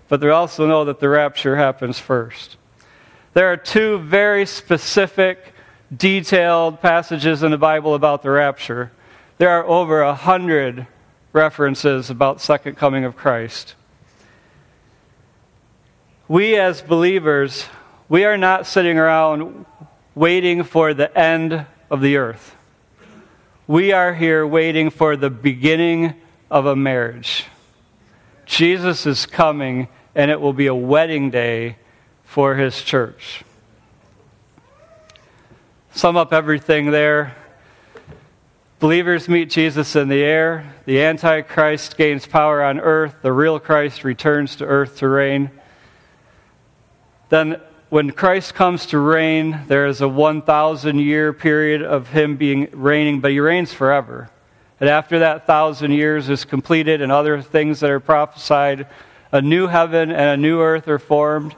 but 0.08 0.20
they 0.20 0.28
also 0.28 0.66
know 0.66 0.84
that 0.84 1.00
the 1.00 1.08
rapture 1.08 1.56
happens 1.56 1.98
first. 1.98 2.56
There 3.34 3.50
are 3.50 3.56
two 3.56 3.98
very 3.98 4.46
specific, 4.46 5.54
detailed 5.94 6.80
passages 6.80 7.42
in 7.42 7.50
the 7.50 7.58
Bible 7.58 7.94
about 7.94 8.22
the 8.22 8.30
rapture. 8.30 8.92
There 9.38 9.50
are 9.50 9.64
over 9.64 10.02
a 10.02 10.14
hundred 10.14 10.86
references 11.32 12.10
about 12.10 12.38
the 12.38 12.44
second 12.44 12.76
coming 12.76 13.04
of 13.04 13.16
Christ. 13.16 13.74
We 16.28 16.56
as 16.56 16.80
believers, 16.80 17.66
we 18.08 18.24
are 18.24 18.38
not 18.38 18.66
sitting 18.66 18.96
around 18.96 19.66
waiting 20.14 20.62
for 20.62 20.94
the 20.94 21.16
end 21.18 21.66
of 21.90 22.00
the 22.00 22.16
earth. 22.16 22.54
We 23.66 23.92
are 23.92 24.14
here 24.14 24.46
waiting 24.46 24.90
for 24.90 25.16
the 25.16 25.30
beginning 25.30 26.14
of 26.50 26.66
a 26.66 26.76
marriage. 26.76 27.46
Jesus 28.46 29.04
is 29.04 29.26
coming 29.26 29.88
and 30.14 30.30
it 30.30 30.40
will 30.40 30.52
be 30.52 30.68
a 30.68 30.74
wedding 30.74 31.30
day 31.30 31.76
for 32.22 32.54
his 32.54 32.82
church. 32.82 33.42
Sum 35.92 36.16
up 36.16 36.32
everything 36.32 36.90
there. 36.90 37.34
Believers 38.78 39.28
meet 39.28 39.50
Jesus 39.50 39.96
in 39.96 40.08
the 40.08 40.22
air. 40.22 40.72
The 40.84 41.02
Antichrist 41.02 41.96
gains 41.96 42.26
power 42.26 42.62
on 42.62 42.78
earth. 42.78 43.16
The 43.22 43.32
real 43.32 43.58
Christ 43.58 44.04
returns 44.04 44.56
to 44.56 44.64
earth 44.64 44.98
to 44.98 45.08
reign. 45.08 45.50
Then, 47.32 47.62
when 47.88 48.10
Christ 48.10 48.52
comes 48.52 48.84
to 48.88 48.98
reign, 48.98 49.62
there 49.66 49.86
is 49.86 50.02
a 50.02 50.08
1,000 50.08 50.98
year 50.98 51.32
period 51.32 51.80
of 51.80 52.08
him 52.08 52.36
being 52.36 52.68
reigning, 52.72 53.20
but 53.20 53.30
he 53.30 53.40
reigns 53.40 53.72
forever. 53.72 54.28
And 54.78 54.90
after 54.90 55.20
that 55.20 55.46
thousand 55.46 55.92
years 55.92 56.28
is 56.28 56.44
completed 56.44 57.00
and 57.00 57.10
other 57.10 57.40
things 57.40 57.80
that 57.80 57.88
are 57.88 58.00
prophesied, 58.00 58.86
a 59.32 59.40
new 59.40 59.66
heaven 59.66 60.10
and 60.10 60.28
a 60.28 60.36
new 60.36 60.60
earth 60.60 60.86
are 60.88 60.98
formed. 60.98 61.56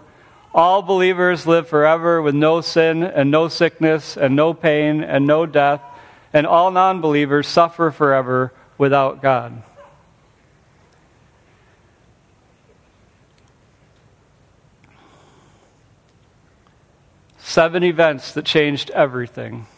All 0.55 0.81
believers 0.81 1.45
live 1.45 1.67
forever 1.67 2.23
with 2.23 2.37
no 2.37 2.61
sin 2.61 3.03
and 3.03 3.33
no 3.33 3.49
sickness 3.49 4.17
and 4.17 4.37
no 4.37 4.55
pain 4.55 5.03
and 5.03 5.27
no 5.27 5.45
death, 5.45 5.83
and 6.33 6.47
all 6.47 6.71
non 6.71 7.01
believers 7.01 7.49
suffer 7.49 7.91
forever 7.91 8.53
without 8.79 9.21
God. 9.21 9.61
Seven 17.55 17.85
events 17.85 18.33
that 18.33 18.45
changed 18.45 18.90
everything. 18.90 19.69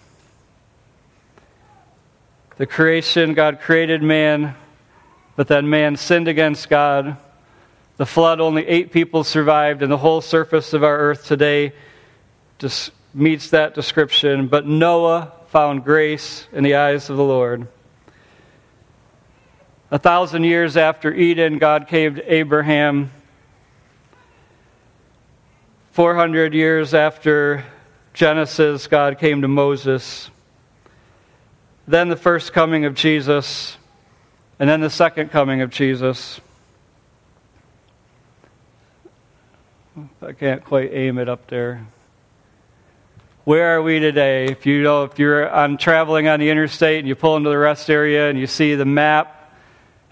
The 2.57 2.65
creation, 2.65 3.35
God 3.35 3.61
created 3.61 4.03
man, 4.03 4.55
but 5.37 5.47
then 5.47 5.69
man 5.69 5.97
sinned 5.97 6.27
against 6.27 6.71
God. 6.71 7.19
The 7.99 8.07
flood, 8.07 8.41
only 8.41 8.67
eight 8.67 8.93
people 8.93 9.25
survived, 9.25 9.83
and 9.83 9.93
the 9.93 9.99
whole 9.99 10.23
surface 10.23 10.73
of 10.73 10.83
our 10.85 10.97
earth 10.97 11.27
today 11.27 11.75
just 12.59 12.93
meets 13.13 13.51
that 13.51 13.75
description. 13.75 14.49
But 14.49 14.67
Noah 14.67 15.33
found 15.49 15.85
grace 15.85 16.49
in 16.55 16.65
the 16.65 16.77
eyes 16.77 17.11
of 17.11 17.19
the 17.19 17.25
Lord. 17.25 17.69
A 19.91 19.99
thousand 19.99 20.45
years 20.45 20.79
after 20.79 21.13
Eden, 21.13 21.59
God 21.59 21.89
came 21.89 22.15
to 22.15 22.35
Abraham. 22.35 23.11
400 25.97 26.53
years 26.53 26.93
after 26.93 27.65
Genesis, 28.13 28.87
God 28.87 29.19
came 29.19 29.41
to 29.41 29.49
Moses. 29.49 30.29
Then 31.89 32.11
the 32.11 32.17
first 32.17 32.53
coming 32.53 32.85
of 32.85 32.95
Jesus, 32.95 33.79
and 34.59 34.69
then 34.69 34.83
the 34.83 34.91
second 34.91 35.31
coming 35.31 35.63
of 35.63 35.71
Jesus. 35.71 36.39
I 40.21 40.33
can't 40.33 40.63
quite 40.63 40.93
aim 40.93 41.17
it 41.17 41.31
up 41.31 41.47
there. 41.47 41.87
Where 43.45 43.75
are 43.75 43.81
we 43.81 43.99
today? 43.99 44.49
If 44.49 44.67
you 44.67 44.83
know, 44.83 45.05
if 45.05 45.19
you're 45.19 45.51
on 45.51 45.79
traveling 45.79 46.29
on 46.29 46.41
the 46.41 46.51
interstate 46.51 46.99
and 46.99 47.09
you 47.09 47.15
pull 47.15 47.39
into 47.39 47.49
the 47.49 47.57
rest 47.57 47.89
area 47.89 48.29
and 48.29 48.39
you 48.39 48.47
see 48.47 48.75
the 48.75 48.85
map, 48.85 49.51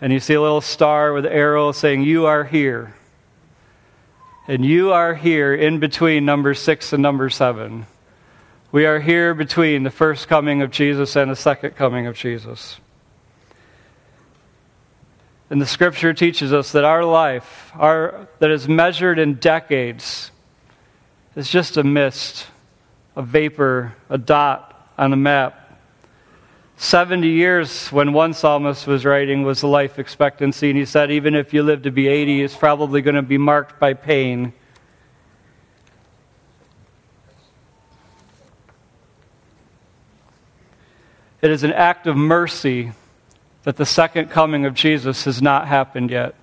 And 0.01 0.15
you 0.15 0.19
see 0.21 0.33
a 0.33 0.41
little 0.41 0.63
star 0.63 1.13
with 1.13 1.27
an 1.27 1.33
arrow 1.33 1.73
saying, 1.73 2.05
You 2.05 2.25
are 2.25 2.43
here. 2.43 2.95
And 4.47 4.63
you 4.63 4.93
are 4.93 5.15
here 5.15 5.55
in 5.55 5.79
between 5.79 6.27
number 6.27 6.53
six 6.53 6.93
and 6.93 7.03
number 7.03 7.31
seven. 7.31 7.87
We 8.73 8.85
are 8.85 9.01
here 9.01 9.33
between 9.33 9.85
the 9.85 9.91
first 9.91 10.29
coming 10.29 10.61
of 10.61 10.71
Jesus 10.71 11.17
and 11.17 11.31
the 11.31 11.37
second 11.37 11.77
coming 11.77 12.07
of 12.07 12.15
Jesus. 12.15 12.79
And 15.49 15.63
the 15.63 15.67
scripture 15.67 16.13
teaches 16.13 16.53
us 16.53 16.73
that 16.73 16.85
our 16.85 17.07
life, 17.07 17.73
our, 17.75 18.29
that 18.41 18.51
is 18.51 18.69
measured 18.69 19.19
in 19.19 19.37
decades, 19.37 20.31
is 21.37 21.49
just 21.49 21.79
a 21.79 21.83
mist, 21.83 22.47
a 23.17 23.23
vapor, 23.23 23.95
a 24.11 24.19
dot 24.19 24.91
on 24.99 25.15
a 25.15 25.17
map. 25.17 25.64
70 26.77 27.29
years 27.29 27.89
when 27.89 28.13
one 28.13 28.35
psalmist 28.35 28.87
was 28.87 29.05
writing 29.05 29.43
was 29.43 29.61
the 29.61 29.69
life 29.69 29.99
expectancy, 29.99 30.71
and 30.71 30.79
he 30.79 30.85
said, 30.85 31.11
even 31.11 31.35
if 31.35 31.55
you 31.55 31.63
live 31.63 31.83
to 31.83 31.91
be 31.91 32.09
80, 32.09 32.43
it's 32.43 32.57
probably 32.57 33.01
going 33.01 33.15
to 33.15 33.23
be 33.23 33.39
marked 33.39 33.79
by 33.79 33.95
pain. 33.95 34.53
It 41.41 41.51
is 41.51 41.63
an 41.63 41.73
act 41.73 42.07
of 42.07 42.17
mercy 42.17 42.93
that 43.65 43.77
the 43.77 43.87
second 43.87 44.31
coming 44.31 44.67
of 44.67 44.75
Jesus 44.75 45.25
has 45.25 45.41
not 45.41 45.69
happened 45.69 46.11
yet. 46.11 46.35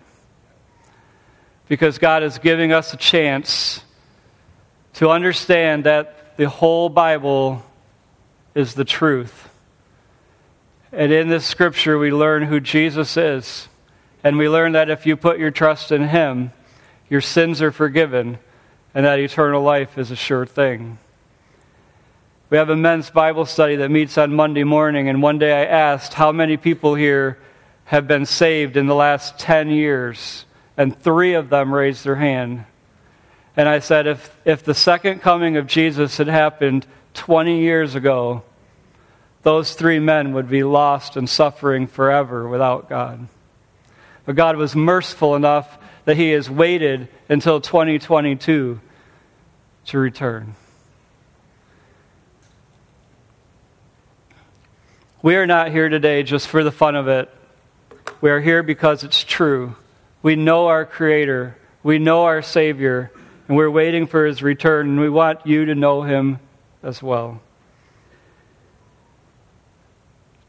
Because 1.67 1.97
God 1.97 2.23
is 2.23 2.37
giving 2.37 2.71
us 2.71 2.93
a 2.93 2.97
chance 2.97 3.83
to 4.93 5.09
understand 5.09 5.85
that 5.85 6.37
the 6.37 6.49
whole 6.49 6.89
Bible 6.89 7.63
is 8.53 8.73
the 8.73 8.85
truth. 8.85 9.50
And 10.91 11.11
in 11.11 11.29
this 11.29 11.45
scripture, 11.45 11.97
we 11.97 12.11
learn 12.11 12.43
who 12.43 12.59
Jesus 12.59 13.15
is. 13.15 13.69
And 14.23 14.37
we 14.37 14.49
learn 14.49 14.73
that 14.73 14.89
if 14.89 15.05
you 15.05 15.15
put 15.15 15.39
your 15.39 15.51
trust 15.51 15.91
in 15.91 16.09
Him, 16.09 16.51
your 17.09 17.21
sins 17.21 17.61
are 17.61 17.71
forgiven, 17.71 18.37
and 18.93 19.05
that 19.05 19.19
eternal 19.19 19.63
life 19.63 19.97
is 19.97 20.11
a 20.11 20.15
sure 20.15 20.45
thing. 20.45 20.97
We 22.49 22.57
have 22.57 22.69
a 22.69 22.75
men's 22.75 23.09
Bible 23.09 23.45
study 23.45 23.77
that 23.77 23.89
meets 23.89 24.17
on 24.17 24.35
Monday 24.35 24.63
morning, 24.63 25.07
and 25.07 25.21
one 25.21 25.39
day 25.39 25.53
I 25.53 25.65
asked 25.65 26.13
how 26.13 26.31
many 26.31 26.57
people 26.57 26.95
here 26.95 27.39
have 27.85 28.07
been 28.07 28.25
saved 28.25 28.77
in 28.77 28.87
the 28.87 28.95
last 28.95 29.39
10 29.39 29.69
years, 29.69 30.45
and 30.77 30.97
three 30.97 31.33
of 31.33 31.49
them 31.49 31.73
raised 31.73 32.03
their 32.03 32.15
hand. 32.15 32.65
And 33.55 33.67
I 33.67 33.79
said, 33.79 34.07
if, 34.07 34.35
if 34.45 34.63
the 34.63 34.73
second 34.73 35.19
coming 35.19 35.57
of 35.57 35.67
Jesus 35.67 36.17
had 36.17 36.27
happened 36.27 36.85
20 37.13 37.61
years 37.61 37.95
ago, 37.95 38.43
those 39.43 39.73
three 39.73 39.99
men 39.99 40.33
would 40.33 40.49
be 40.49 40.63
lost 40.63 41.17
and 41.17 41.29
suffering 41.29 41.87
forever 41.87 42.47
without 42.47 42.89
God. 42.89 43.27
But 44.25 44.35
God 44.35 44.55
was 44.55 44.75
merciful 44.75 45.35
enough 45.35 45.77
that 46.05 46.17
He 46.17 46.31
has 46.31 46.49
waited 46.49 47.07
until 47.27 47.59
2022 47.59 48.79
to 49.85 49.97
return. 49.97 50.55
We 55.23 55.35
are 55.35 55.47
not 55.47 55.71
here 55.71 55.89
today 55.89 56.23
just 56.23 56.47
for 56.47 56.63
the 56.63 56.71
fun 56.71 56.95
of 56.95 57.07
it. 57.07 57.29
We 58.21 58.29
are 58.29 58.39
here 58.39 58.63
because 58.63 59.03
it's 59.03 59.23
true. 59.23 59.75
We 60.23 60.35
know 60.35 60.67
our 60.67 60.85
Creator, 60.85 61.57
we 61.83 61.97
know 61.97 62.23
our 62.23 62.41
Savior, 62.41 63.11
and 63.47 63.57
we're 63.57 63.69
waiting 63.69 64.05
for 64.05 64.25
His 64.25 64.43
return, 64.43 64.89
and 64.89 64.99
we 64.99 65.09
want 65.09 65.45
you 65.45 65.65
to 65.65 65.75
know 65.75 66.03
Him 66.03 66.39
as 66.83 67.01
well. 67.01 67.41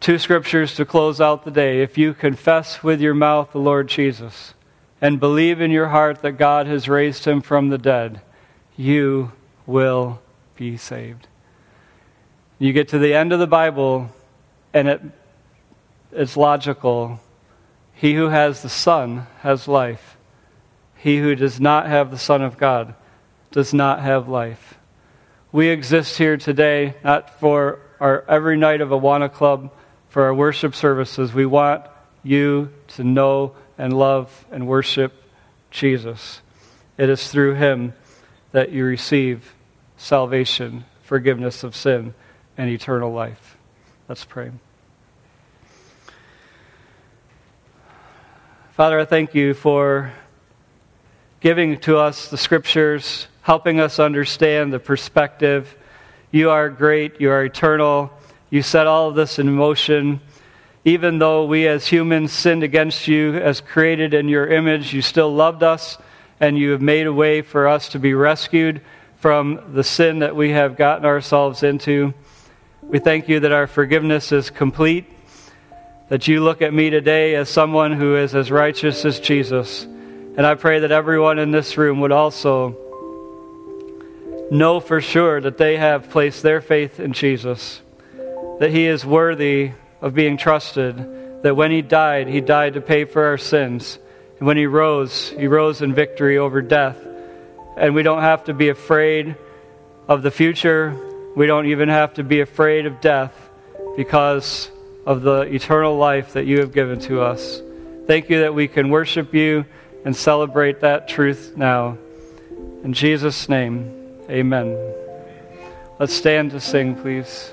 Two 0.02 0.18
scriptures 0.18 0.74
to 0.74 0.84
close 0.84 1.20
out 1.20 1.44
the 1.44 1.50
day. 1.52 1.80
If 1.80 1.96
you 1.96 2.12
confess 2.12 2.82
with 2.82 3.00
your 3.00 3.14
mouth 3.14 3.52
the 3.52 3.60
Lord 3.60 3.86
Jesus 3.86 4.52
and 5.00 5.20
believe 5.20 5.60
in 5.60 5.70
your 5.70 5.90
heart 5.90 6.22
that 6.22 6.32
God 6.32 6.66
has 6.66 6.88
raised 6.88 7.24
him 7.24 7.40
from 7.40 7.68
the 7.68 7.78
dead, 7.78 8.20
you 8.76 9.30
will 9.64 10.20
be 10.56 10.76
saved. 10.76 11.28
You 12.58 12.72
get 12.72 12.88
to 12.88 12.98
the 12.98 13.14
end 13.14 13.32
of 13.32 13.38
the 13.38 13.46
Bible, 13.46 14.10
and 14.74 14.88
it, 14.88 15.00
it's 16.10 16.36
logical. 16.36 17.20
He 17.94 18.14
who 18.14 18.28
has 18.28 18.60
the 18.62 18.68
Son 18.68 19.28
has 19.42 19.68
life. 19.68 20.16
He 20.96 21.18
who 21.18 21.36
does 21.36 21.60
not 21.60 21.86
have 21.86 22.10
the 22.10 22.18
Son 22.18 22.42
of 22.42 22.58
God 22.58 22.96
does 23.52 23.72
not 23.72 24.00
have 24.00 24.28
life. 24.28 24.80
We 25.52 25.68
exist 25.68 26.18
here 26.18 26.38
today 26.38 26.96
not 27.04 27.38
for 27.38 27.78
our 28.00 28.24
every 28.28 28.56
night 28.56 28.80
of 28.80 28.88
Awana 28.88 29.32
Club, 29.32 29.70
for 30.12 30.24
our 30.24 30.34
worship 30.34 30.74
services. 30.74 31.32
We 31.32 31.46
want 31.46 31.86
you 32.22 32.68
to 32.88 33.02
know 33.02 33.54
and 33.78 33.98
love 33.98 34.44
and 34.50 34.66
worship 34.66 35.14
Jesus. 35.70 36.42
It 36.98 37.08
is 37.08 37.30
through 37.30 37.54
him 37.54 37.94
that 38.50 38.72
you 38.72 38.84
receive 38.84 39.54
salvation, 39.96 40.84
forgiveness 41.02 41.64
of 41.64 41.74
sin, 41.74 42.12
and 42.58 42.68
eternal 42.68 43.10
life. 43.10 43.56
Let's 44.06 44.26
pray. 44.26 44.50
Father, 48.72 49.00
I 49.00 49.06
thank 49.06 49.34
you 49.34 49.54
for 49.54 50.12
giving 51.40 51.80
to 51.80 51.96
us 51.96 52.28
the 52.28 52.36
scriptures, 52.36 53.28
helping 53.40 53.80
us 53.80 53.98
understand 53.98 54.74
the 54.74 54.78
perspective. 54.78 55.74
You 56.30 56.50
are 56.50 56.68
great, 56.68 57.18
you 57.18 57.30
are 57.30 57.42
eternal. 57.42 58.12
You 58.52 58.60
set 58.60 58.86
all 58.86 59.08
of 59.08 59.14
this 59.14 59.38
in 59.38 59.50
motion. 59.54 60.20
Even 60.84 61.18
though 61.18 61.46
we 61.46 61.66
as 61.66 61.86
humans 61.86 62.32
sinned 62.32 62.62
against 62.62 63.08
you, 63.08 63.34
as 63.34 63.62
created 63.62 64.12
in 64.12 64.28
your 64.28 64.46
image, 64.46 64.92
you 64.92 65.00
still 65.00 65.32
loved 65.32 65.62
us 65.62 65.96
and 66.38 66.58
you 66.58 66.72
have 66.72 66.82
made 66.82 67.06
a 67.06 67.12
way 67.14 67.40
for 67.40 67.66
us 67.66 67.88
to 67.88 67.98
be 67.98 68.12
rescued 68.12 68.82
from 69.16 69.72
the 69.72 69.82
sin 69.82 70.18
that 70.18 70.36
we 70.36 70.50
have 70.50 70.76
gotten 70.76 71.06
ourselves 71.06 71.62
into. 71.62 72.12
We 72.82 72.98
thank 72.98 73.26
you 73.26 73.40
that 73.40 73.52
our 73.52 73.66
forgiveness 73.66 74.32
is 74.32 74.50
complete, 74.50 75.06
that 76.10 76.28
you 76.28 76.44
look 76.44 76.60
at 76.60 76.74
me 76.74 76.90
today 76.90 77.36
as 77.36 77.48
someone 77.48 77.92
who 77.92 78.16
is 78.16 78.34
as 78.34 78.50
righteous 78.50 79.06
as 79.06 79.18
Jesus. 79.18 79.84
And 79.84 80.44
I 80.44 80.56
pray 80.56 80.80
that 80.80 80.92
everyone 80.92 81.38
in 81.38 81.52
this 81.52 81.78
room 81.78 82.00
would 82.00 82.12
also 82.12 82.76
know 84.50 84.78
for 84.78 85.00
sure 85.00 85.40
that 85.40 85.56
they 85.56 85.78
have 85.78 86.10
placed 86.10 86.42
their 86.42 86.60
faith 86.60 87.00
in 87.00 87.14
Jesus, 87.14 87.80
that 88.60 88.70
he 88.70 88.86
is 88.86 89.04
worthy 89.04 89.72
of 90.00 90.14
being 90.14 90.36
trusted, 90.36 91.42
that 91.42 91.56
when 91.56 91.70
he 91.70 91.82
died, 91.82 92.28
he 92.28 92.40
died 92.40 92.74
to 92.74 92.80
pay 92.80 93.04
for 93.04 93.24
our 93.26 93.38
sins. 93.38 93.98
And 94.38 94.46
when 94.46 94.56
he 94.56 94.66
rose, 94.66 95.30
he 95.30 95.46
rose 95.46 95.82
in 95.82 95.94
victory 95.94 96.38
over 96.38 96.62
death. 96.62 96.98
And 97.76 97.94
we 97.94 98.02
don't 98.02 98.22
have 98.22 98.44
to 98.44 98.54
be 98.54 98.68
afraid 98.68 99.36
of 100.08 100.22
the 100.22 100.30
future 100.30 100.96
we 101.34 101.46
don't 101.46 101.66
even 101.66 101.88
have 101.88 102.14
to 102.14 102.24
be 102.24 102.40
afraid 102.40 102.86
of 102.86 103.00
death 103.00 103.32
because 103.96 104.70
of 105.06 105.22
the 105.22 105.42
eternal 105.42 105.96
life 105.96 106.34
that 106.34 106.46
you 106.46 106.60
have 106.60 106.72
given 106.72 107.00
to 107.00 107.22
us. 107.22 107.62
Thank 108.06 108.28
you 108.28 108.40
that 108.40 108.54
we 108.54 108.68
can 108.68 108.90
worship 108.90 109.34
you 109.34 109.64
and 110.04 110.14
celebrate 110.14 110.80
that 110.80 111.08
truth 111.08 111.54
now. 111.56 111.96
In 112.84 112.92
Jesus' 112.92 113.48
name, 113.48 114.18
amen. 114.28 114.76
Let's 115.98 116.12
stand 116.12 116.50
to 116.50 116.60
sing, 116.60 116.96
please. 116.96 117.52